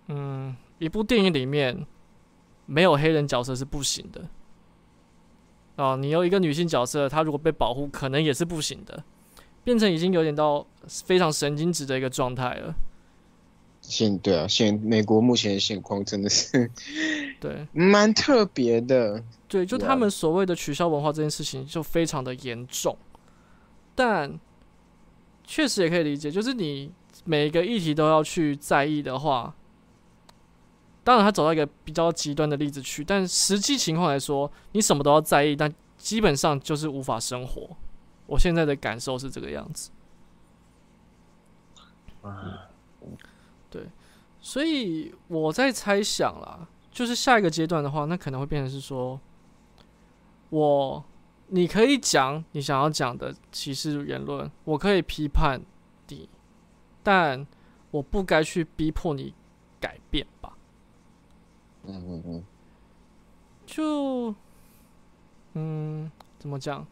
[0.09, 1.87] 嗯，一部电影里面
[2.67, 4.29] 没有黑人角色是不行的。
[5.77, 9.03] 哦，你有一个女性角色，她如果被保护，可能也是不行的，
[9.65, 12.75] 变成已经有点到非常神经质的一个状态了。
[13.81, 16.71] 现对啊，现美国目前的现况真的是
[17.39, 19.23] 对，蛮特别的。
[19.47, 22.97] 对，就他们所谓的取消文化这件事情就非常的严重，
[23.95, 24.41] 但
[25.45, 26.91] 确实也可以理解，就是你
[27.25, 29.55] 每一个议题都要去在意的话，
[31.05, 37.77] 当然他走到一个比较极端的例子去，但实际情况来说，你什么都要在意，但基本上就是无法生活。
[38.27, 39.91] 我现在的感受是这个样子。
[42.23, 42.71] 啊，
[43.69, 43.87] 对，
[44.41, 49.21] 所以我在猜想啦，就是下一个阶段的话，那可能会变成是说，
[50.49, 51.05] 我
[51.49, 55.61] 你可以讲你想要讲的歧视言论，我可以批判
[56.09, 56.27] 你，
[57.03, 57.47] 但
[57.91, 59.35] 我不该去逼迫你
[59.79, 60.31] 改变吧？
[61.87, 62.45] 嗯嗯嗯，
[63.67, 64.35] 就，
[65.55, 66.87] 嗯，怎么讲？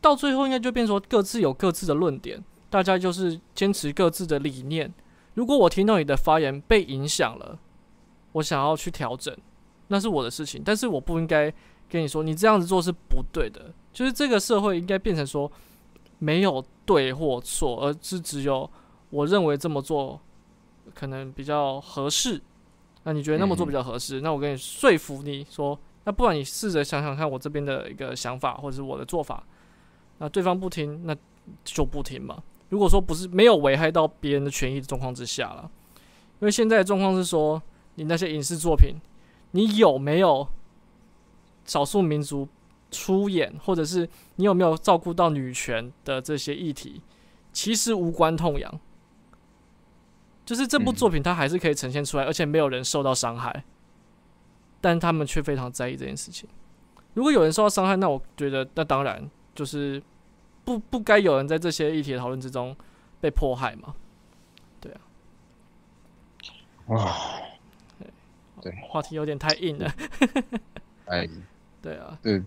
[0.00, 4.92] 到最后应该就变说各自有各自的论点，大家就是坚持各自的理念。
[5.34, 7.58] 如果我听到你的发言被影响了，
[8.32, 9.36] 我想要去调整，
[9.88, 10.62] 那是我的事情。
[10.64, 11.52] 但是我不应该
[11.88, 13.72] 跟你说你这样子做是不对的。
[13.92, 15.50] 就是这个社会应该变成说
[16.18, 18.70] 没有对或错，而是只有
[19.10, 20.20] 我认为这么做
[20.94, 22.40] 可能比较合适。
[23.08, 24.20] 那你觉得那么做比较合适？
[24.20, 29.44] 那我跟你说服你说，那不然你试着想想看我这边的一个想法或者是我的做法。
[30.18, 31.16] 那对方不听，那
[31.62, 32.42] 就不听嘛。
[32.70, 35.70] 如果说不是没有危害到别人的权益的状况之下了，
[36.40, 37.62] 因为现在的状况是说，
[37.94, 38.96] 你那些影视作品，
[39.52, 40.48] 你有没有
[41.64, 42.48] 少数民族
[42.90, 47.00] 出演，或者是你有没有照顾到女权的这些议题，
[47.52, 48.80] 其实无关痛痒。
[50.46, 53.64] 就是这部作品它还是可以呈现出来，而且没有人受到伤害，
[54.80, 56.48] 但他们却非常在意这件事情。
[57.12, 60.02] 如果有人受到伤害，那我觉得那当然就是
[60.64, 62.74] 不不该有人在这些议题的讨论之中
[63.20, 63.94] 被迫害嘛。
[64.80, 65.00] 对啊，
[66.86, 67.16] 哇，
[68.60, 69.92] 对，话题有点太硬了。
[71.06, 71.28] 哎，
[71.82, 72.40] 对啊，对，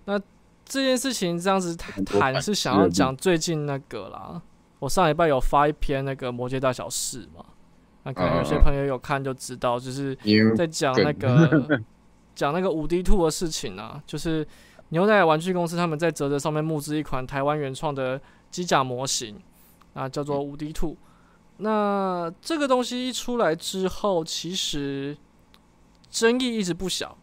[0.65, 4.41] 这件事情这样子谈是想要讲最近那个啦。
[4.77, 7.43] 我上礼拜有发一篇那个《魔界大小事》嘛，
[8.09, 10.17] 那可能有些朋友有看就知道，就是
[10.57, 11.83] 在讲那个
[12.33, 14.45] 讲那个五 D Two 的事情啊，就是
[14.89, 19.39] 牛奶玩具公司他们在泽泽上面募资一款台湾原创的机甲模型
[19.93, 20.97] 啊，叫做五 D Two。
[21.57, 25.15] 那这个东西一出来之后，其实
[26.09, 27.17] 争议一直不小。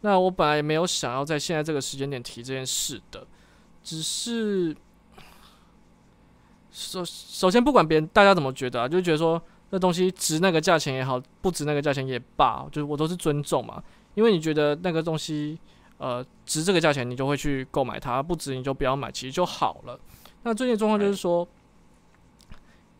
[0.00, 3.26] 那我本来也没有想要在现在这个时间点提这件事的，
[3.82, 4.76] 只是
[6.70, 9.40] 首首先不管别人大家怎么觉得啊，就觉得说
[9.70, 13.82] 这东西值那个价钱也好，不值那个价钱也罢，就是我都是尊重嘛。
[14.14, 15.58] 因为你觉得那个东西
[15.98, 19.98] 呃值这个价钱，你就会去购买它；不值你就不要买，其实就好了。
[20.42, 21.46] 那最近状况就是说，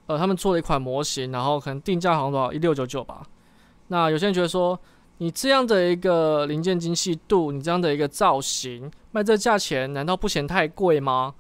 [0.07, 3.27] 呃，他们做了一款模型，然后可能定价好像多少一六九九吧。
[3.89, 4.79] 那有些人觉得说，
[5.17, 11.35] 你这样的一个零件精细度，你这样的一个造型，卖这价钱难道不嫌太贵吗？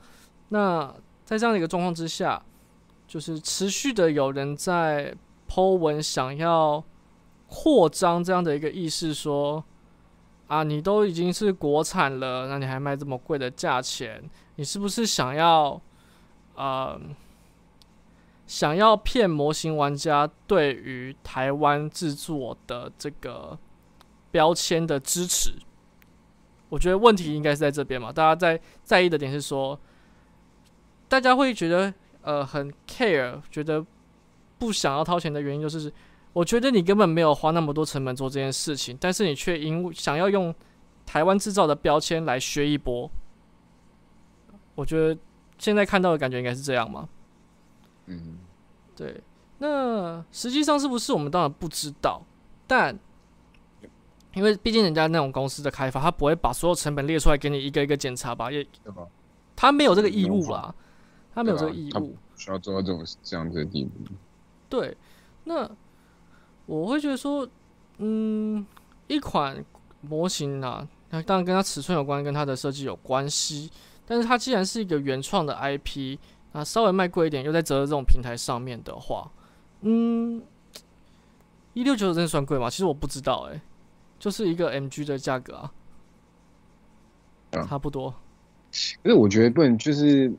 [0.48, 0.92] 那
[1.24, 2.42] 在这样的一个状况之下，
[3.08, 5.12] 就是持续的有人在
[5.48, 6.84] Po 文想要
[7.48, 9.64] 扩张这样的一个意识，说
[10.46, 14.22] 啊，你都已经是国产了，那你还卖这么贵的价钱，
[14.56, 15.80] 你是不是想要
[16.54, 17.00] 呃
[18.46, 23.58] 想要骗模型玩家对于台湾制作的这个
[24.30, 25.52] 标签的支持？
[26.68, 29.80] 我觉得问题应该是在这边嘛，大家在在意的点是说，
[31.08, 31.92] 大家会觉得
[32.28, 33.82] 呃很 care，觉得
[34.58, 35.90] 不想要掏钱的原因就是，
[36.34, 40.54] 我觉得你根本没有花那么多成本做这件事情，但是你却因为想要用
[41.06, 43.10] 台湾制造的标签来削一波。
[44.74, 45.18] 我觉得
[45.56, 47.08] 现在看到的感觉应该是这样嘛。
[48.04, 48.36] 嗯，
[48.94, 49.22] 对，
[49.56, 52.20] 那实际上是不是我们当然不知道，
[52.66, 52.94] 但
[54.34, 58.66] 因为毕竟人家那种公司的开发，他不会把所有成本列出来给你一个一个检查吧，也？
[59.56, 60.74] 他没有这个义务啦，
[61.34, 62.16] 他没有这个义务。
[62.36, 63.90] 需要做到这种这样子的地步。
[64.68, 64.96] 对，
[65.44, 65.68] 那
[66.66, 67.48] 我会觉得说，
[67.98, 68.64] 嗯，
[69.08, 69.64] 一款
[70.02, 73.70] 模型啊，那当然跟它尺寸有关，跟它的设计有关系。
[74.06, 76.18] 但是它既然是一个原创的 IP，
[76.52, 79.30] 那稍微卖贵一点，又在折这种平台上面的话，
[79.82, 80.42] 嗯，
[81.74, 82.70] 一六九真的算贵吗？
[82.70, 83.60] 其实我不知道、欸，
[84.18, 85.72] 就是一个 MG 的价格啊，
[87.52, 88.10] 啊差不多。
[89.02, 90.32] 可是我觉得不能就是，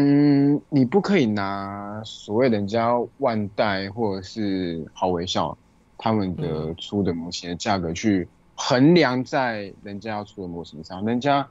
[0.00, 5.58] 嗯，你不可以拿所谓人家万代或者是好微笑
[5.96, 11.48] 他们的出的模型的价格去衡量在人家要出的模型上，人家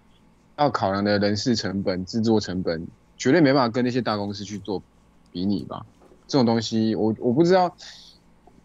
[0.56, 2.88] 要考量的人事成本、制作成本，
[3.18, 4.82] 绝对没办法跟那些大公司去做
[5.30, 5.86] 比拟吧？
[6.26, 7.76] 这种东西，我我不知道，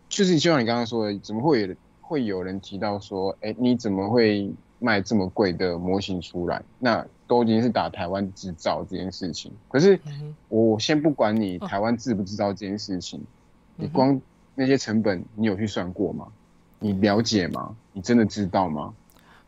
[0.09, 6.62] 就是就像你刚刚说的，怎么会有会有人提到说，哎，你怎么会卖这么贵的模型出来？
[6.78, 9.51] 那都已经是打台湾制造这件事情。
[9.68, 9.99] 可是
[10.49, 13.20] 我先不管你台湾制不制造这件事情，
[13.76, 14.20] 你光
[14.55, 16.28] 那些成本，你有去算过吗？
[16.78, 17.74] 你了解吗？
[17.93, 18.93] 你真的知道吗？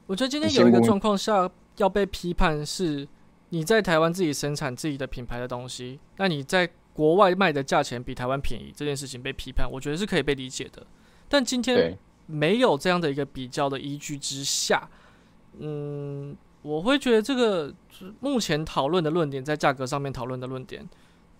[0.06, 3.06] 我觉得今天有一个状况下要被批判是，
[3.50, 6.70] 你在台湾自己生产自己的品牌的东西，那你在。
[6.94, 10.86] 国外卖的价钱比台湾便宜这件事情被批判，我觉得是可以被理解的。
[11.28, 14.88] 但今天没有这样的一个比较的依据之下，
[15.58, 17.72] 嗯，我会觉得这个
[18.20, 20.88] 目前讨论的论点，在价格上面讨论的论点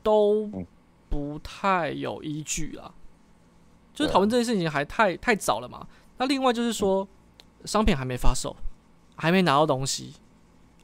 [0.03, 0.51] 都
[1.09, 2.95] 不太有依据了。
[3.95, 5.87] 就是讨论这件事情还太太早了嘛。
[6.19, 7.09] 那另外就是说，
[7.65, 8.55] 商品还没发售，
[9.17, 10.13] 还没拿到东西，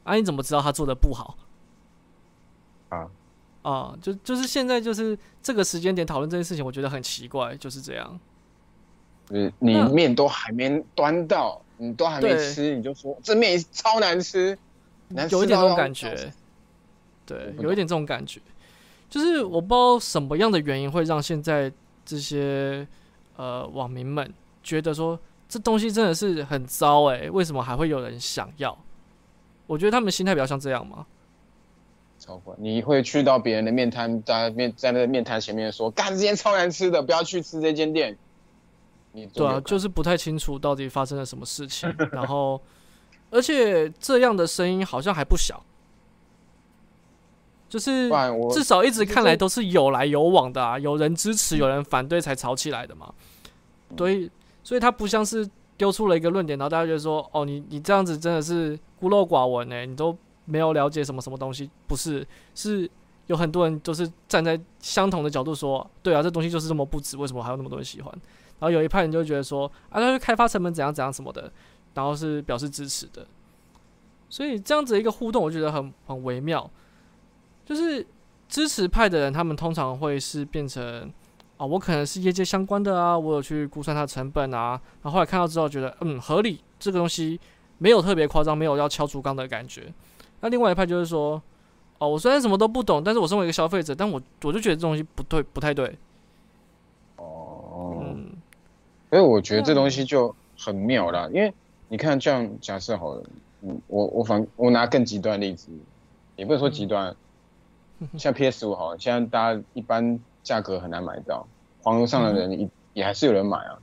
[0.03, 1.37] 啊，你怎么知道他做的不好？
[2.89, 3.07] 啊？
[3.61, 8.19] 啊，就就是现在就是这个时间点讨论这件事情，我觉得很奇怪，就是这样。
[9.29, 14.55] 你你面都还没端到，你都还没吃，你就说这面超难吃，
[15.31, 16.31] 有一点这种感觉。
[17.25, 18.39] 对，有一点这种感觉，
[19.09, 21.71] 就是我不知道什么样的原因会让现在
[22.05, 22.87] 这些
[23.35, 25.19] 呃网民们觉得说
[25.49, 28.77] 这东西真的是很糟哎，为什么还会有人想要？
[29.65, 31.05] 我觉得他们心态比较像这样嘛。
[32.19, 38.15] 超怪，你会去到别人的面摊，在面在那个面摊前面说：“干，这间超难吃的，不要去吃这间店。”
[39.13, 41.93] 你对啊，就是不太清楚到底发生了什么事情。
[42.11, 42.61] 然后，
[43.29, 45.63] 而且这样的声音好像还不小，
[47.69, 48.09] 就是
[48.51, 53.13] 至少一直看来都是有来有往的啊，有人支持，有人反对才吵起来的嘛。
[53.97, 54.29] 所以，
[54.63, 62.89] 所以他不像是丢出了一个论点，然后大家觉得说：“哦，你你这样子真的是孤陋寡闻呢，你都。”没有了解什么什么东西，不是，是
[63.27, 68.13] 有很多人都是站在相同的角度说，对啊，这东西就是这么不值，为什么还有那么多人喜欢？
[68.61, 71.51] 然后有一派人就觉得说，啊，他开发成本怎样怎样什么的，
[71.95, 73.25] 然后是表示支持的。
[74.29, 76.69] 所以这样子一个互动，我觉得很很微妙。
[77.65, 78.05] 就是
[78.47, 81.11] 支持派的人，他们通常会是变成，
[81.57, 87.39] 啊，我可能是业界相关的啊，我有去估算它的成本啊，然后后来看到之后觉得，嗯，合理，这个东西
[87.79, 89.91] 没有特别夸张，没有要敲竹杠的感觉。
[90.41, 91.41] 那另外一派就是说，
[91.97, 95.97] 哦，我虽然什么都不懂，但是我身为一个消费者，但我我就觉得这东西不对，不太对。
[97.17, 98.30] 哦，嗯，
[99.11, 101.53] 所以我觉得这东西就很妙啦，因为
[101.89, 103.23] 你看，这样假设好了，
[103.61, 105.67] 嗯，我我反我拿更极端例子，
[106.37, 107.13] 也不能说极端，
[108.17, 111.45] 像 PS 五好，现在大家一般价格很难买到，
[111.83, 113.77] 黄牛上的人也也还是有人买啊。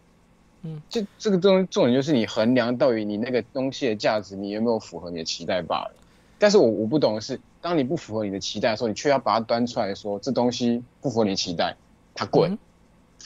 [0.62, 5.94] 嗯，这这个东重点就是你衡量到底你那个东西的价值，你有没有符合你的期待罢了。
[6.38, 11.76] 但是我我不懂的是，当你不符合你的期待的时候，你却要把它端出来说这东西不符合你期待，
[12.14, 12.50] 它贵，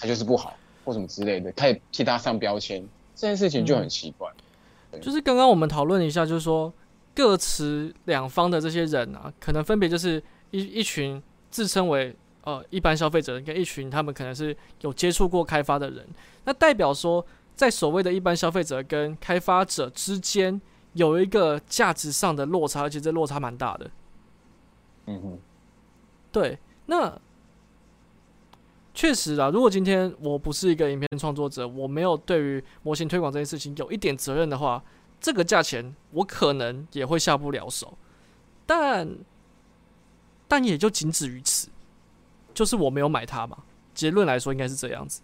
[0.01, 0.55] 它就是不好
[0.85, 4.31] 或什么之类的，他也替他上标签，这件事情就很奇怪。
[5.01, 6.73] 就是刚刚我们讨论一下，就是说
[7.15, 12.15] 各持两方的这些人啊，可能分别就是一一群自称为
[12.45, 16.07] 呃一般消费者，跟一群他们可能是有接触过开发的人，
[16.45, 17.25] 那代表说
[17.55, 20.61] 在所谓的一般消费者跟开发者之间。
[20.95, 23.91] 有一个价值上的落差，而且这落差蛮大的。
[25.07, 25.39] 嗯哼，
[26.31, 27.19] 对，那
[28.95, 34.83] 确实啊，如果今天我不是一个影片创作者，我没有对于模型推广这件事情有一点责任的话，
[35.21, 37.97] 这个价钱我可能也会下不了手。
[38.67, 39.09] 但
[40.47, 41.69] 但也就仅止于此，
[42.53, 43.65] 就是我没有买它嘛。
[43.95, 45.23] 结论来说，应该是这样子。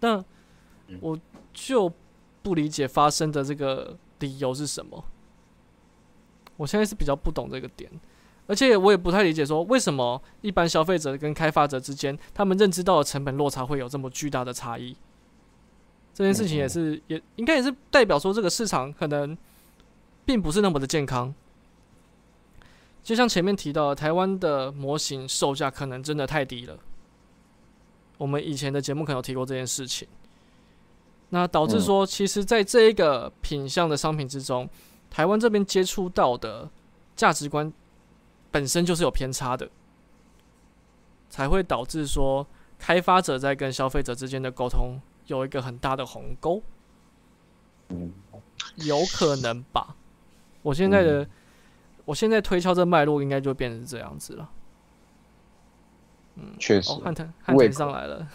[0.00, 0.24] 那
[1.00, 1.18] 我
[1.52, 1.92] 就。
[2.44, 5.04] 不理解发生的这个理由是什么？
[6.56, 7.88] 我现在是比较不懂这个点，
[8.46, 14.96] 而且我也不太理解说为什么一般消费者跟开发者之间，他们认知到的成本落差会有这么巨大的差异。
[16.12, 19.36] 这件事情也是，也应该也是代表说这个市场可能
[20.24, 21.34] 并不是那么的健康。
[23.02, 26.78] 就像前面提到，台湾的模型售价可能真的太低了。
[28.18, 30.06] 我们以前的节目可能有提过这件事情。
[31.30, 34.68] 那导致说，其实，在这一个品相的商品之中，
[35.10, 36.70] 台湾这边接触到的
[37.16, 37.72] 价值观
[38.52, 39.68] 本身就是有偏差的，
[41.28, 42.46] 才会导致说，
[42.78, 46.62] 开发者在跟消费者之间的沟通有一个很大的鸿沟。
[48.76, 49.96] 有可能吧？
[50.62, 51.28] 我现在的
[52.04, 54.50] 我现在推敲这脉络，应该就变成这样子了。
[56.36, 56.92] 嗯，确实。
[56.92, 58.26] 哦，汉腾汉腾上来了。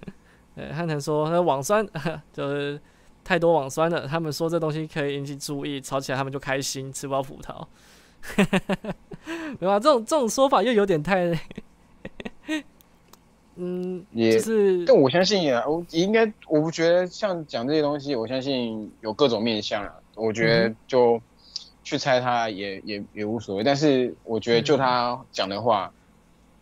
[0.54, 1.86] 对，汉腾说那网酸
[2.32, 2.80] 就是
[3.24, 7.66] 太多网酸了，他们说这东西可以引起注意，吵起来他们就开心，吃不到葡萄。
[9.58, 9.78] 对吧？
[9.80, 11.38] 这种这种说法又有点太，
[13.56, 14.84] 嗯，也是。
[14.84, 19.94] 但我相信啊，我应该，我不觉得像讲这些东西，我相信有各种面向啊。
[20.14, 21.20] 我觉得就
[21.82, 23.64] 去猜他也也也无所谓。
[23.64, 25.92] 但是我觉得就他讲的话，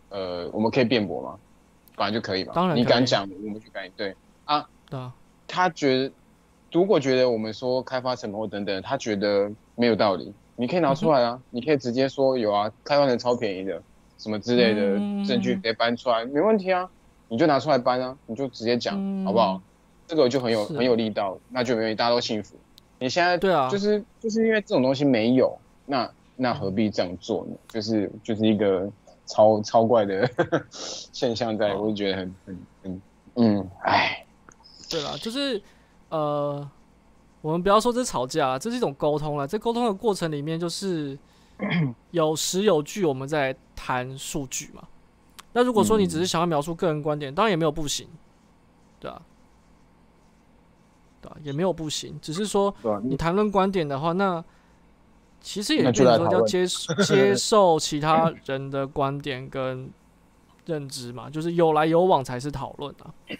[0.09, 1.37] 呃，我们可以辩驳嘛，
[1.95, 2.53] 反正就可以嘛。
[2.55, 3.89] 当然，你敢讲，我们去敢。
[3.95, 5.13] 对啊，对啊。
[5.47, 6.11] 他觉得
[6.71, 10.33] 如果觉得我们说开发成本等等，他觉得没有道理。
[10.55, 13.81] 你可以拿出来啊，你可以直接说有啊，台湾人超便宜的，
[14.17, 16.89] 什么之类的证据直接搬出来，没问题啊，
[17.27, 18.95] 你就拿出来搬啊，你就直接讲，
[19.25, 19.61] 好不好？
[20.07, 22.55] 这个就很有很有力道，那就没问题，大家都幸福。
[22.99, 27.55] 你现在对啊，就是就是因为这种东西没有，那那何必这样做呢？
[27.67, 28.89] 就是就是一个
[29.25, 30.29] 超超怪的
[30.71, 33.01] 现象，在我就觉得很很很
[33.35, 34.25] 嗯，哎，
[34.89, 35.61] 对啦，就是
[36.09, 36.69] 呃。
[37.45, 39.45] 我们不要说这是吵架，这是一种沟通了。
[39.45, 41.15] 在沟通的过程里面，就是
[42.09, 44.81] 有实有据，我们在谈数据嘛。
[45.53, 48.07] 那如果说你只是想要描述个人观点，当然也没有不行，
[48.99, 49.21] 对啊，
[51.21, 52.17] 对啊，也没有不行。
[52.19, 52.73] 只是说
[53.03, 54.43] 你谈论观点的话，那
[55.39, 56.65] 其实也变成说要接
[57.05, 59.87] 接受其他人的观点跟
[60.65, 63.13] 认知嘛，就是有来有往才是讨论啊。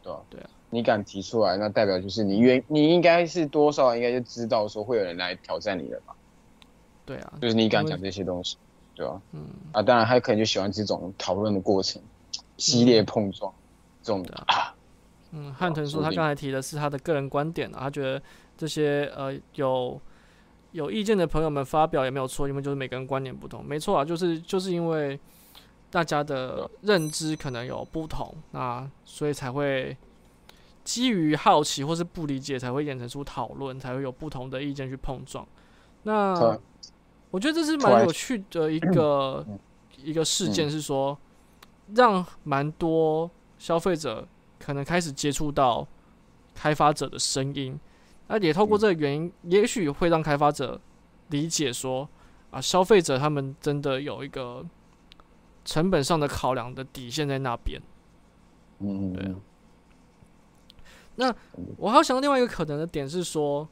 [0.00, 0.48] 对啊，对啊。
[0.70, 6.14] 你敢提出来，那代表就是你愿，你应该是多少应该就知道说会有人来挑战你了吧？
[7.06, 8.58] 对啊，就是你敢讲这些东西，
[8.94, 9.18] 对吧？
[9.32, 12.02] 嗯，啊，当然他可能就喜欢这种讨论的过程，
[12.58, 13.50] 激烈碰撞
[14.02, 14.74] 这种的啊。
[15.30, 18.20] 嗯，汉腾说他刚才提的是他的个人观点啊，他觉得
[18.58, 19.98] 这些呃有
[20.72, 25.18] 有意见的朋友们发表也没有错，因为就是每个人观点不同，没错啊，就是就是因为
[25.90, 29.96] 大家的认知可能有不同啊，所以才会。
[30.88, 35.46] 基于好奇或是不理解，才会衍生出讨论，才会有不同的意见去碰撞。
[36.04, 36.58] 那
[37.30, 39.44] 我觉得这是蛮有趣的一个
[40.02, 41.18] 一个事件，是说
[41.94, 44.26] 让蛮多消费者
[44.58, 45.86] 可能开始接触到
[46.54, 47.78] 开发者的声音，
[48.28, 50.80] 那也透过这个原因，也许会让开发者
[51.28, 52.08] 理解说
[52.50, 54.64] 啊，消费者他们真的有一个
[55.66, 57.78] 成本上的考量的底线在那边。
[58.78, 59.34] 嗯，对。
[61.20, 61.34] 那
[61.76, 63.68] 我还要想到另外一个可能的点是说，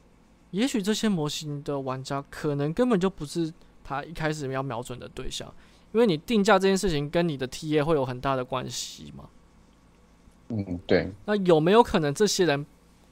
[0.50, 3.52] 也许这些模型的玩家可能根本就不是
[3.84, 5.46] 他一开始要瞄准的对象，
[5.92, 9.28] 因为你定价这件事情跟你的 T A 会有很大的关系嘛。
[10.48, 11.08] 嗯，对。
[11.24, 12.66] 那有没有可能这些人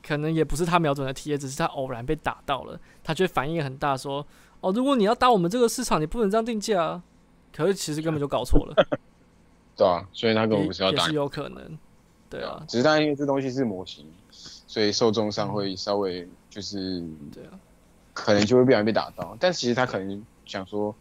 [0.04, 4.26] 可能也不是他瞄准的 T A，只是他偶然被打到了，他却反应很大，说
[4.60, 7.02] ：“哦，如果你要打我们这个市场，你不能这样定价啊。”
[7.54, 8.74] 可是其实根本就搞错了。
[9.76, 11.04] 对啊，所以他根本不是要打。
[11.04, 11.78] 也是有可能。
[12.28, 14.04] 对啊，只是他因为这东西是模型。
[14.74, 17.00] 所以受众上会稍微就是
[17.32, 17.50] 对啊，
[18.12, 19.36] 可能就会不小心被打到。
[19.38, 20.92] 但其实他可能想说，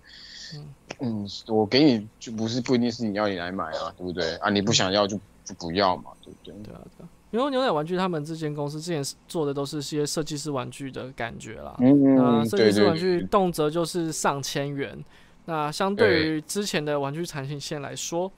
[0.99, 4.51] 嗯，我给你就不是不一定是你要你来买啊，对不对啊？
[4.51, 6.53] 你不想要就就不要嘛，对不对？
[6.63, 7.09] 对啊，对啊。
[7.32, 15.03] 因为牛奶玩具他们这间公司之前做的都是些设计师玩具的感觉啦，嗯，设计师玩具动辄就是上千元。
[15.45, 18.32] 那相对于之前的玩具产品线来说，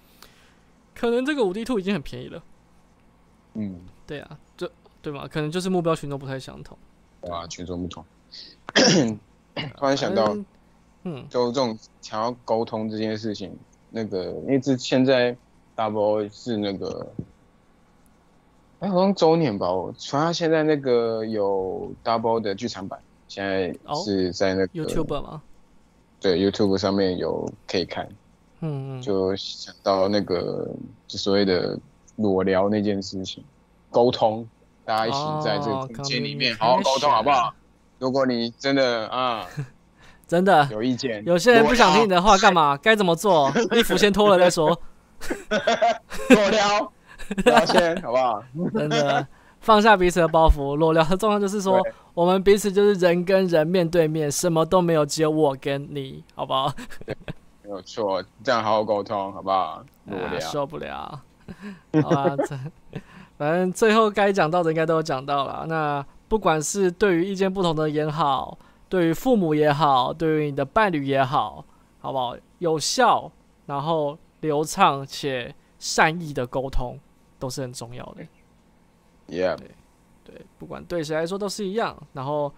[0.95, 2.41] 可能这个五 D Two 已经很便宜了。
[3.55, 4.44] 嗯，对啊，这。
[5.05, 5.27] 对吧？
[5.31, 6.75] 可能就是目标群众不太相同。
[7.29, 8.03] 啊，群众不同。
[9.77, 10.35] 突然想到，
[11.03, 13.55] 嗯，就这种想要沟通这件事情，
[13.91, 15.37] 那个，因为这现在
[15.75, 17.07] Double 是那个，
[18.79, 19.71] 哎，好像周年吧？
[19.71, 23.71] 我传他现在那个有 Double 的剧场版，现在
[24.03, 25.41] 是在那个 YouTube 吗？
[26.19, 28.09] 对，YouTube 上面有可以看。
[28.61, 29.01] 嗯嗯。
[29.03, 30.67] 就想到那个，
[31.07, 31.77] 就所谓的
[32.15, 33.43] 裸聊那件事情，
[33.91, 34.47] 沟通。
[34.85, 37.53] 大家一起在这个空间里面好好沟通，好不好？
[37.97, 39.45] 如果你真的啊，
[40.27, 42.77] 真的有意见，有些人不想听你的话，干嘛？
[42.77, 43.51] 该怎么做？
[43.71, 44.67] 衣服先脱了再说。
[46.29, 46.91] 裸聊，
[47.45, 48.43] 聊天，好不好？
[48.73, 49.25] 真的
[49.61, 51.81] 放下彼此的包袱，裸聊的状况就是说，
[52.13, 56.71] 我们彼此就是人跟人面对面，什么都没有，只有我跟你，好不好？
[57.63, 59.83] 没有错，这样好好沟通，好不好？
[60.05, 61.19] 裸聊受不了，
[62.03, 62.35] 好吧？
[63.37, 65.65] 反正最后该讲到的应该都有讲到了。
[65.67, 68.57] 那不管是对于意见不同的也好，
[68.87, 71.65] 对于父母也好，对于你的伴侣也好，
[71.99, 72.35] 好不好？
[72.59, 73.31] 有效，
[73.65, 76.97] 然后流畅且善意的沟通
[77.37, 78.23] 都是很重要的。
[79.27, 79.71] Yeah，对，
[80.23, 82.01] 对，不管对谁来说都是一样。
[82.13, 82.53] 然后，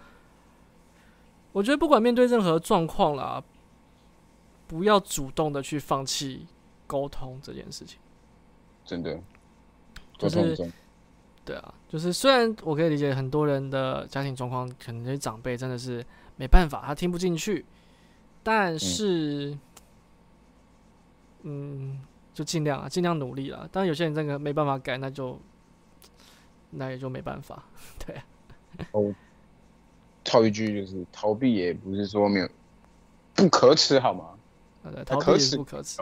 [1.51, 3.43] 我觉得不管面对任何状况啦，
[4.67, 6.45] 不要主动的去放弃
[6.85, 7.99] 沟通这件事情。
[8.85, 9.19] 真的，
[10.17, 10.71] 就是
[11.45, 16.05] 对啊，就是虽然我可以理解很多人的家庭状况，可能这些长辈真的是
[16.35, 17.65] 没办法，他听不进去，
[18.43, 19.57] 但是，
[21.43, 22.01] 嗯，
[22.33, 23.67] 就尽量啊，尽量努力啦。
[23.71, 25.39] 当然有些人真的没办法改，那就
[26.71, 27.63] 那也就没办法。
[28.05, 29.15] 对啊，
[30.25, 32.49] 套一句就是逃避也不是说没有
[33.33, 34.25] 不可耻好吗？
[34.83, 36.01] 啊，对逃避是不可耻。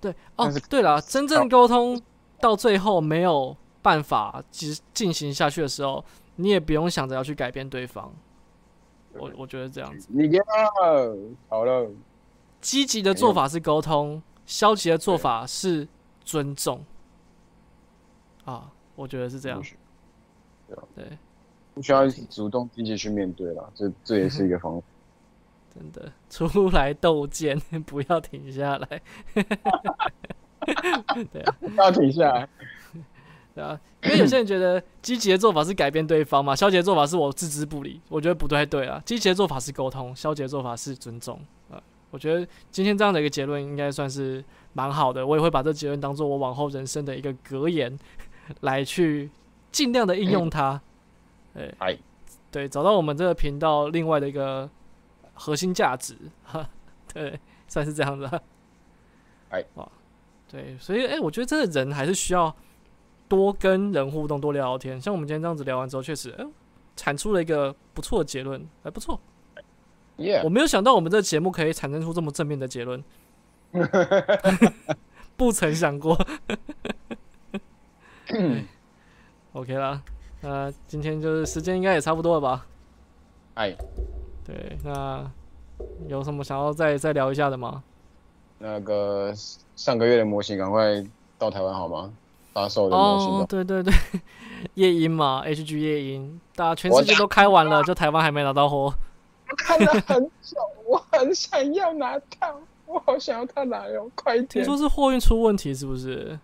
[0.00, 2.00] 对哦，对了，真正沟通
[2.40, 6.04] 到最后没有办法进进行下去的时候，
[6.36, 8.12] 你也不用想着要去改变对方。
[9.12, 10.44] 我我觉得这样子，你给他
[11.48, 11.90] 好了，
[12.60, 15.88] 积极的做法是沟通，消极的做法是
[16.24, 16.84] 尊重。
[18.44, 19.62] 啊，我觉得是这样
[20.94, 21.18] 对，
[21.74, 24.86] 不需要主动积极去面对了，这这也是一个方法。
[25.74, 29.02] 真的出来斗剑， 不要停下来。
[31.32, 32.48] 对啊，不要停下来，
[33.54, 39.02] 对啊，因为有些人觉得积极的做法是改变对方嘛，消极的做法是我置之不理，我觉得不太对啊。
[39.04, 41.40] 积极的做法是沟通，消极的做法是尊重
[41.70, 41.82] 啊。
[42.10, 44.42] 我觉得今天这样的一个结论应该算是
[44.72, 47.98] 蛮好的，我也会把这结论当做我往后人生的一个格言，
[48.60, 49.30] 来去
[49.70, 50.80] 尽量的应用它。
[51.54, 51.98] 对哎，
[52.50, 54.68] 对，找到我们这个频道另外的一个
[55.34, 56.66] 核心价值，哈，
[57.12, 58.42] 对，算是这样的。
[59.50, 59.86] 哎，哇，
[60.48, 62.54] 对，所以哎、我觉得这个人还是需要
[63.28, 65.00] 多跟人互动，多聊聊天。
[65.00, 66.46] 像我们今天这样子聊完之后，确实，哎、
[66.96, 69.20] 产出了一个不错的结论，还不错。
[70.16, 73.04] 耶我，没有想到我们这个节目可以产生出这么正面的结论，
[75.36, 76.18] 不曾想过。
[79.52, 80.02] OK 啦，
[80.40, 82.66] 那今天就是时间应该也差不多了吧？
[83.54, 83.76] 哎，
[84.44, 85.30] 对，那
[86.08, 87.82] 有什么想要再再聊一下的吗？
[88.58, 89.32] 那个
[89.76, 91.04] 上个月的模型赶快
[91.38, 92.12] 到台湾好吗？
[92.52, 93.94] 发售的模型哦，对对对，
[94.74, 98.92] 夜鹰嘛，HG 夜鹰，大家全世界都开完了，就台湾还没拿到货。
[99.48, 100.56] 我看了很久，
[100.86, 104.46] 我很想要拿到，我好想要它来哦，快点。
[104.48, 106.36] 听说是货运出问题，是不是？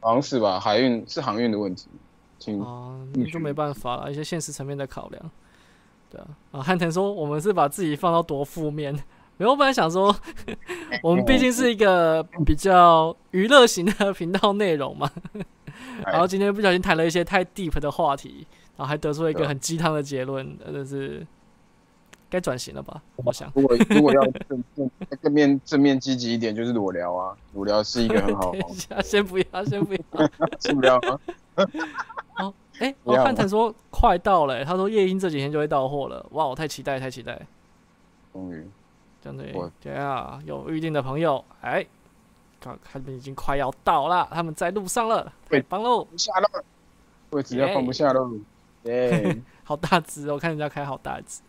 [0.00, 0.60] 好像是吧？
[0.60, 1.88] 海运是航运的问题，
[2.38, 5.30] 请啊，那就没办法了，一些现实层面的考量。
[6.10, 8.94] 对啊，啊，汉腾说我们是把自己放到多负面，
[9.38, 10.14] 没有，我本来想说，
[11.02, 15.10] 我们毕竟是一个比较娱乐型的 频道内容嘛，
[16.04, 21.26] 哎然后今天不小心谈了一些太 deep 的话题，然后还得出了一个很鸡汤的结论，真的是
[22.30, 23.02] 该转型了吧？
[23.16, 23.50] 我想。
[23.54, 24.90] 如果如果要正正
[25.22, 30.00] 正面正面积极一点，就是裸聊啊，裸聊是一个很好的等方一下，先不要，先不要。
[30.58, 31.20] 先，不要吗？
[32.78, 36.24] 哎、我不要汉腾说快到了、欸他说夜莺这几天就会到货了。
[36.32, 37.40] 哇，我太期待，太期待。
[38.34, 38.68] 终于，
[39.22, 41.84] 真的我，对啊，有预定的朋友，哎，
[42.60, 46.04] 看他们已经快要到了，他们在路上了，对太棒喽！
[46.04, 46.64] 不下了，
[47.30, 48.30] 位置要放不下喽。
[48.84, 51.40] 耶， 好大只哦，我看人家开好大只，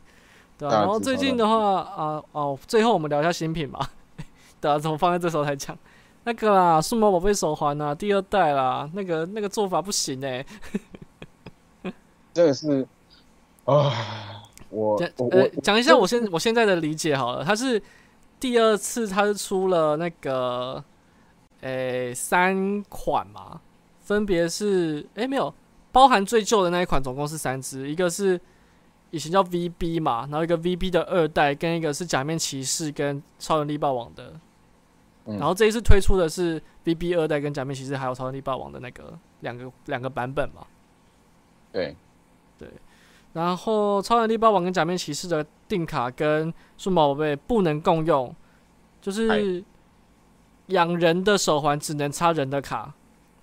[0.58, 0.72] 对啊。
[0.72, 3.90] 然后最近的话，啊哦，最后我们聊一下新品吧。
[4.60, 5.78] 对啊，怎么放在这时候才讲？
[6.24, 10.46] 那个啦，数码宝贝手环啊，第二代啦，那个那个做法不行哎、
[12.34, 12.86] 这个是
[13.66, 14.44] 啊，
[14.78, 17.82] 我讲呃讲一下我现我现在的理解好了，它是
[18.40, 20.84] 第二次，它是出了那个
[21.62, 23.60] 诶、三款嘛，
[24.02, 25.52] 分别是诶、没有
[25.92, 28.40] 包含最旧的那一款，总共是三只，一个是
[29.10, 34.40] 以前叫 VB 嘛，然后一个 VB 的二代，跟一个是假面骑士跟超人力霸王的，
[35.26, 35.40] 嗯。
[35.40, 40.68] 然后这一次推出的是 VB 二代跟假面骑士还有超人力霸王的那个两个两个版本嘛。
[41.72, 41.96] 对。
[42.60, 42.68] 对
[43.38, 48.36] 然后超能力霸王跟假面骑士的定卡跟数码宝贝不能共用，
[49.00, 49.64] 就是
[50.68, 52.92] 养人的手环只能插人的卡，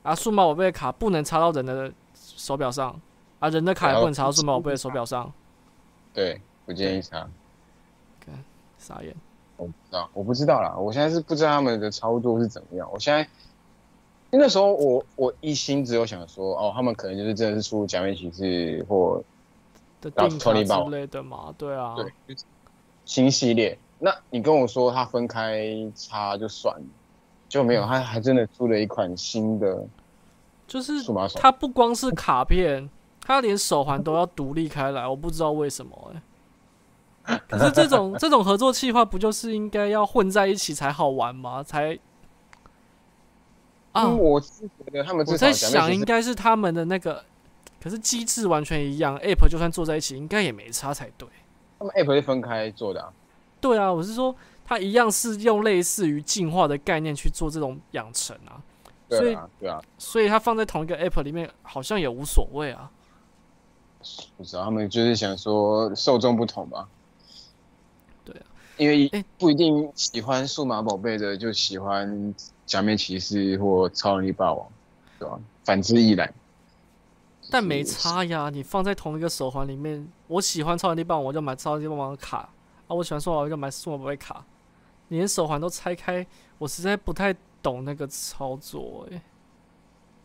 [0.02, 3.00] 啊，数码宝贝的卡不能插到人的手表上，
[3.38, 5.32] 啊，人的卡也不能插到数码宝贝的手表上，
[6.12, 7.28] 对，不建议插。
[8.76, 9.14] 傻眼。
[9.56, 10.74] 我不知道，我不知道啦。
[10.76, 12.86] 我现在是不知道他们的操作是怎么样。
[12.92, 13.20] 我现在，
[14.30, 19.22] 因为那时候我我一心只有想说，哦，他们可能就是真的是出假面骑士或
[20.10, 22.36] 的定卡 Tony 霸之类的嘛，对啊，对
[23.04, 23.78] 新系列。
[23.98, 26.86] 那你跟我说它分开插就算了，
[27.48, 29.86] 就没有，它还真的出了一款新的
[30.66, 31.38] 就是数码手。
[31.40, 32.88] 它不光是卡片，
[33.20, 36.12] 它连手环都要独立开来，我不知道为什么
[37.24, 41.62] 哎、可是这种 这种合作计划不就是应该要混在一起才好玩吗？
[41.62, 41.98] 才
[43.92, 47.24] 啊，嗯我是觉得他们我在想应该是他们的那个，
[47.84, 51.28] 可是机制完全一样，App 就算做在一起，应该也没差才对。
[51.78, 53.12] 他们 app 是分开做的、啊，
[53.60, 54.34] 对啊，我是说
[54.64, 58.56] 它一样是用类似于进化的概念去做这种养成啊，
[59.10, 62.90] 所以对啊，对啊，所以它放在同一个 app 里面好像也无所谓啊。
[64.38, 66.88] 不知道他们就是想说受众不同吧？
[68.24, 68.46] 对啊，
[68.78, 72.34] 因为哎不一定喜欢数码宝贝的就喜欢
[72.64, 74.66] 假面骑士或超能力霸王，
[75.18, 75.38] 对吧？
[75.64, 76.32] 反之亦然。
[77.50, 82.38] 但没差呀，你放在同一个手环里面，我喜欢超能力棒，我就买超能力棒棒的卡
[82.86, 84.44] 啊；我喜欢数码宝贝就买数码宝贝卡。
[85.08, 86.26] 你连手环都拆开，
[86.58, 89.22] 我实在不太懂那个操作哎、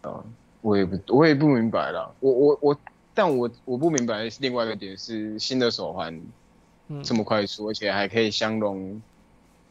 [0.02, 0.24] 啊
[0.62, 2.14] 我也不，我也不明白了。
[2.20, 2.78] 我我我，
[3.14, 6.22] 但我我不明白另外一个点是新的手环
[6.88, 9.02] 嗯，这么快速，而且还可以相容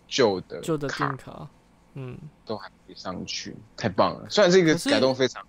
[0.07, 1.49] 旧的旧的卡定卡，
[1.95, 4.27] 嗯，都还可以上去，太棒了！
[4.31, 5.48] 虽然这个改动非常好，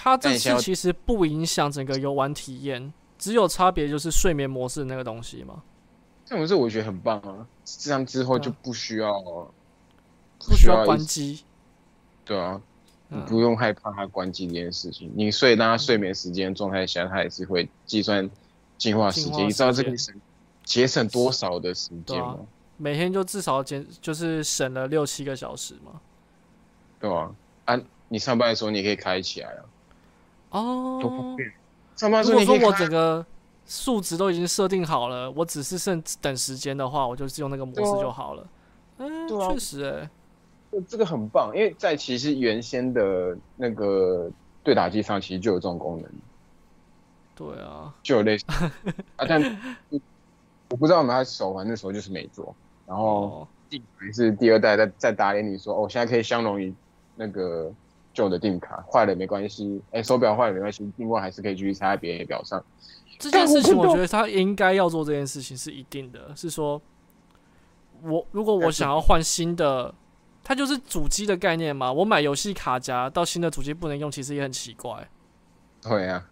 [0.00, 5.60] 它这次其实不影响整个游玩体验，只有差别就是睡眠模式那个东西嘛，
[6.24, 7.44] 这种事我觉得很棒啊。
[7.64, 9.20] 这样之后就不需要
[10.38, 11.42] 不需要关机。
[12.24, 12.62] 对啊，
[13.08, 15.10] 你嗯，不用害怕它关机这件事情。
[15.16, 18.30] 你睡，当它睡眠时间状态下，它也是会计算
[18.76, 19.48] 进化时间。
[19.48, 20.14] 你知道这个省
[20.62, 22.38] 节省多少的时间吗？
[22.76, 26.00] 每天就至少减就是省了六七个小时嘛。
[27.00, 27.34] 对啊？
[27.64, 29.64] 啊，你上班的时候你可以开起来啊，
[30.50, 31.52] 多方哦，便。
[31.96, 33.24] 上班的时如果说我整个
[33.66, 38.46] 数值都已经设定好了，我只是剩等时间的话，我就是用那个模式就好了。
[38.98, 39.50] 嗯，对啊。
[39.50, 40.10] 确实、欸，
[40.88, 44.30] 这个很棒，因为在其实原先的那个
[44.62, 46.10] 对打机上，其实就有这种功能，
[47.34, 48.44] 对啊，就有类似
[49.16, 49.42] 啊，但
[50.70, 52.54] 我不知道我们他手环那时候就是没做，
[52.86, 56.72] 然后哦，定卡是第二代在在打脸你说哦，现在可以相容于
[57.16, 57.72] 那个
[58.18, 62.60] 旧的定卡，坏了没关系，哎、手表坏了没关系，另外还是可以继续插在别人的表上。
[63.16, 66.82] 这件事情我觉得他应该要做这件事情是一定的，是说，
[68.02, 69.94] 我如果我想要换新的，
[70.42, 71.92] 它就是主机的概念嘛。
[71.92, 75.08] 我买游戏卡夹到新的主机不能用，其实也很奇怪。
[75.80, 76.26] 对啊，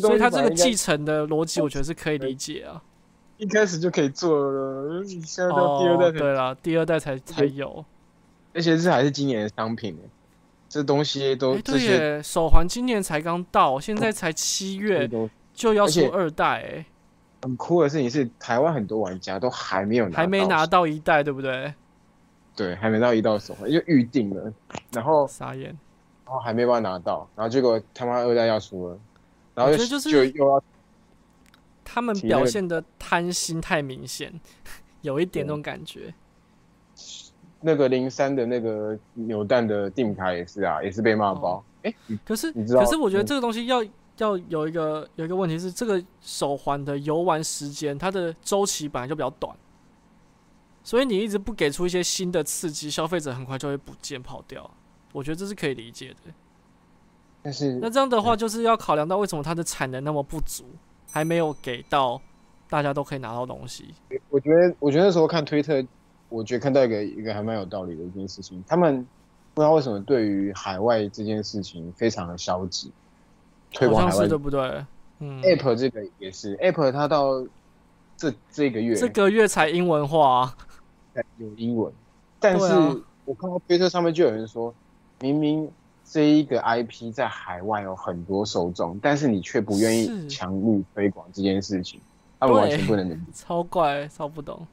[0.00, 2.82] 所以它这个继承的逻辑，我觉得是可以理解啊。
[3.36, 7.84] 一开始就可以做了，你现在到第二哦代，才对啦，第二代才才有。
[8.54, 10.10] 而且这还是今年的商品欸
[10.74, 15.08] 这东西都、对耶，手环今年才刚到，现在才七月
[15.52, 16.86] 就要出二代，哎，
[17.42, 21.72] 很酷的事情是，台湾很多玩家都还没有拿，还没拿，到一代，对不对？
[22.56, 24.52] 对，还没到一代手环，就预定了，
[24.90, 25.66] 然后傻眼。
[26.24, 28.98] 然后还没办法拿到，然后结果他妈二代要出了，
[29.54, 30.60] 然后就就是就又要
[31.84, 34.40] 他们表现的贪心太明显，
[35.02, 36.12] 有一点那种感觉。
[37.64, 41.64] 那个零三的那个扭蛋的定牌也是啊，也是被骂爆。
[41.82, 43.82] 哎、你可是，可是我觉得嗯这个东西要
[44.18, 49.56] 要有一个有一个问题是，这个手环的游玩时间，它的周期本来就比较短，
[50.82, 54.70] 所以你一直不给出一些新的刺激，消费者很快就会不见跑掉。
[55.12, 56.32] 我觉得这是可以理解的。
[57.42, 60.64] 但是那这样的话，就是要考量到为什么它的产能那么不足，
[61.10, 62.20] 还没有给到
[62.70, 63.94] 大家都可以拿到东西。
[64.30, 65.84] 我觉得，我觉得那时候看推特，
[66.34, 69.06] 我觉得看到一个一个还蛮有道理的一件事情，他们
[69.54, 72.90] 不知道为什么对于海外这件事情非常的消极，
[73.72, 74.84] 推广海外对不对？
[75.20, 77.46] 嗯，App 这个也是，App 它到
[78.16, 80.52] 这这个月这个月才英文化、
[81.38, 81.92] 有英文，
[82.40, 82.66] 但是
[83.24, 84.74] 我看到推特上面就有人说，
[85.20, 85.70] 明明
[86.04, 92.00] 这一个 IP 在海外有很多受众，但是你却不愿意是强力推广这件事情，
[92.40, 93.20] 他们完全不能理解。
[93.32, 94.66] 超怪，超不懂。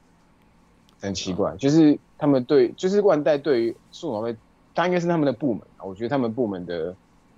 [1.02, 4.38] 很奇怪，就是他们对，就是万代对于数码贝，
[4.76, 5.84] 它应该是他们的部门啊。
[5.84, 6.96] 我觉得他们部门的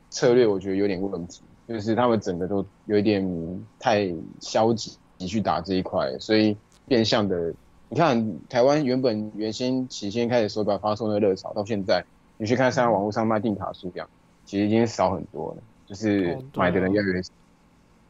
[0.09, 6.55] 策略，我觉得有点问题，就是他们整个都有一点太消极去打这一块，所以
[6.87, 7.53] 变相的，
[7.87, 12.03] 你看台湾原本原先起先开始手表发送的热潮，到现在
[12.37, 14.05] 你去看上网络上卖定卡数量，
[14.43, 17.31] 其实已经少很多了，就是买的人越来越少。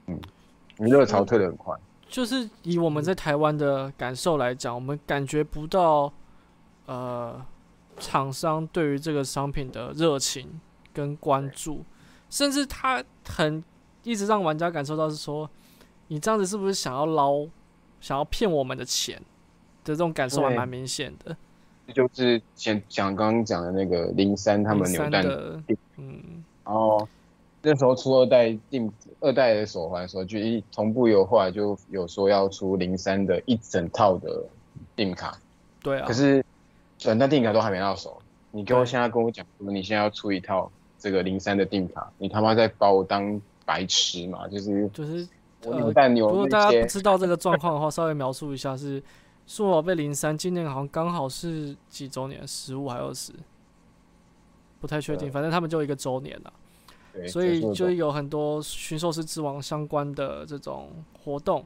[0.07, 0.19] 嗯，
[0.77, 1.77] 你热潮退得很快。
[2.13, 6.13] 就是以我们在台湾的感受来讲，我们感觉不到，
[6.85, 7.43] 呃，
[7.97, 10.61] 厂商对于这个商品的热情
[10.93, 11.83] 跟关注，
[12.29, 13.63] 甚至他很
[14.03, 15.49] 一直让玩家感受到是说，
[16.09, 17.47] 你这样子是不是想要捞，
[17.99, 21.35] 想要骗我们的钱的这种感受还蛮明显的。
[21.87, 25.59] 这就是讲讲刚刚讲的那个零三他们扭三蛋的，
[25.97, 27.07] 嗯，然后
[27.65, 28.91] 那时候出二代定
[29.21, 34.43] 二代的手环的时候，就一同步有后来就有说要出零三的一整套的
[34.97, 35.39] 定卡，
[35.81, 36.43] 对啊，可是
[36.97, 38.21] 转蛋定卡都还没到手，
[38.51, 40.69] 你跟我现在跟我讲说你现在要出一套
[40.99, 44.45] 这个零三的定卡，你他妈在把我当白痴嘛？
[44.49, 45.25] 就是就是
[45.63, 49.01] 我呃扭蛋牛如果大家不知道这个状况的话，稍微描述一下是，
[49.47, 53.31] 数码宝贝零三今年好像刚好是几周年，十五还二十，
[54.81, 56.51] 不太确定，反正他们就一个周年了。
[57.13, 60.91] 对，所以就有很多驯兽师之王相关的这种
[61.23, 61.63] 活动。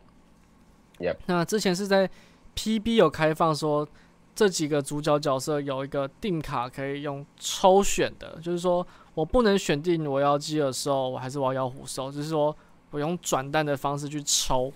[0.99, 2.09] Yep 那之前是在
[2.55, 3.87] PB 有开放说，
[4.35, 12.55] 这几个主角角色有一个定卡可以用抽选的，就是说我不能选定我要基尔兽，我还是我要妖虎兽，就是说
[12.91, 14.73] 我用转蛋的方式去抽，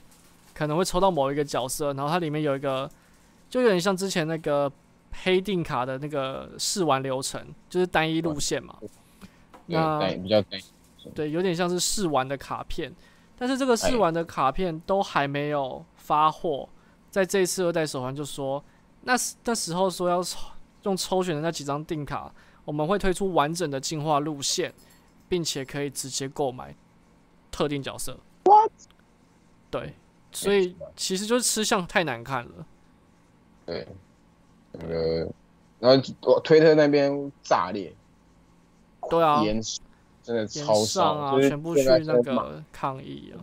[0.53, 2.89] 可能会抽到某一个角色，然后它里面有一个，
[3.49, 4.72] 就有点像之前那个
[5.23, 8.76] 黑定卡的那个试玩流程，就是单一路线嘛。
[9.72, 10.43] 对那比较
[11.15, 12.93] 对，有点像是试玩的卡片，
[13.38, 16.69] 但是这个试哎玩的卡片都还没有发货，
[17.10, 18.64] 在这一次二代手环就说，
[19.02, 20.22] 那时那时候说要
[20.84, 22.31] 用抽选的那几张定卡，
[22.65, 24.72] 我们会推出完整的进化路线，
[25.27, 26.76] 并且可以直接购买
[27.49, 28.18] 特定角色。
[29.72, 29.95] 对，
[30.31, 32.65] 所以其实就是吃相太难看了。
[33.65, 33.88] 对，
[34.73, 35.34] 那个，
[35.80, 37.91] 然后我推特那边炸裂，
[39.10, 39.61] 对啊，延
[40.23, 43.41] 真的延超上少，啊，就是全部去那个抗议啊。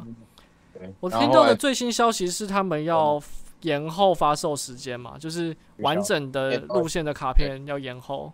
[0.72, 3.20] 对，我听到的最新消息是，他们要
[3.62, 8.32] 延后发售时间嘛，就是完整的路线的卡片要延后，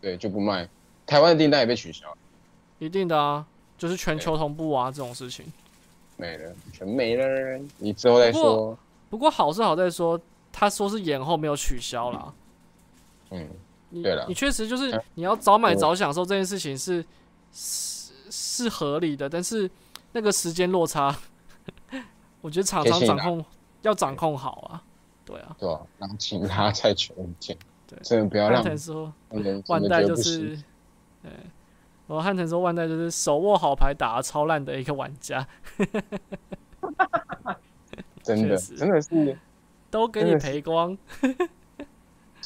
[0.00, 0.68] 对就不卖，
[1.06, 2.06] 台湾的订单也被取消，
[2.78, 5.46] 一定的啊，就是全球同步啊这种事情。
[6.16, 8.78] 没了，全没了，你之后再不说，
[9.08, 10.20] 不过好是好在说，
[10.50, 12.34] 他说是延后没有取消啦。
[13.30, 13.46] 嗯，
[13.90, 17.04] 你你确实就是嗯你要早买早享受这件事情是
[17.52, 19.70] 是是合理的，但是
[20.12, 21.14] 那个时间落差，
[22.40, 23.44] 我觉得厂商掌控
[23.82, 24.82] 要掌控好啊。
[25.24, 25.80] 对啊，对啊？
[25.98, 27.54] 然后请他再全件，
[27.86, 29.12] 对真的不要汉让腾说。
[29.66, 30.56] 万代就是，，
[31.22, 31.30] 对，
[32.06, 35.46] 我汉腾说万代就是手握好牌打得超烂的一个玩家，
[38.22, 39.38] 真的真的是
[39.90, 40.96] 都给你赔光。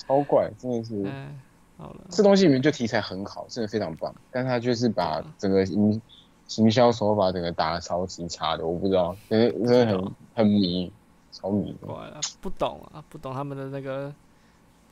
[0.07, 1.03] 超怪，真的是。
[1.05, 1.41] 嗯，
[1.79, 6.01] 好了，这东西里面就题材很好，真的非常棒，但他就是把嗯整个营
[6.47, 10.93] 行销手法整个打的超级差的，我不知道，真的真的很很迷，
[11.31, 11.87] 超迷的。
[11.87, 14.13] 怪了，不懂啊，不懂他们的那个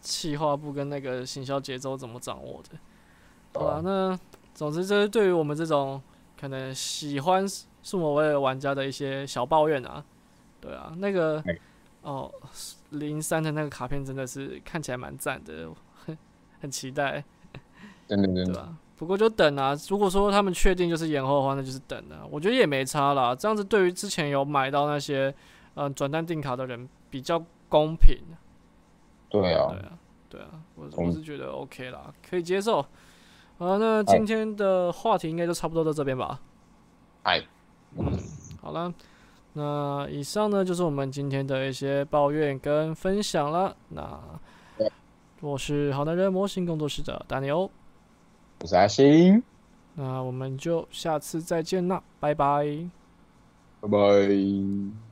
[0.01, 2.79] 企划部跟那个行销节奏怎么掌握的。
[3.53, 4.19] 好啊了，那
[4.55, 6.01] 总之这是对于我们这种
[6.41, 7.45] 可能喜欢
[7.83, 10.05] 数码威的玩家的一些小抱怨啊。
[10.61, 11.59] 对啊，那个哎
[12.03, 12.33] 哦
[12.91, 15.69] 零三的那个卡片真的是看起来蛮赞的，
[16.05, 16.17] 很
[16.61, 17.23] 很期待。
[18.09, 18.77] 真的真的，对吧？
[18.97, 22.27] 不过就等啊，如果说他们确定就是延后的话，那就是等啊。
[22.31, 25.35] 我觉得也没差啦，这样子对于之前有买到那些
[25.75, 28.19] 嗯、呃转单定卡的人比较公平。
[29.29, 29.99] 对啊对，啊，
[30.29, 32.83] 对啊，我我是觉得 OK 啦，可以接受。
[33.59, 36.41] 好，那今天的话题应该就差不多到这边吧。
[37.23, 37.41] 哎，
[37.97, 38.19] 嗯，
[38.61, 38.93] 好了，
[39.53, 43.77] 那以上呢就是我们今天的一些抱怨跟分享了。
[43.89, 44.21] 那
[45.41, 47.71] 我是好男人模型工作室的丹尼欧，
[48.61, 49.43] 我是阿星，
[49.95, 52.67] 那我们就下次再见啦，拜拜。
[53.81, 55.10] 拜拜。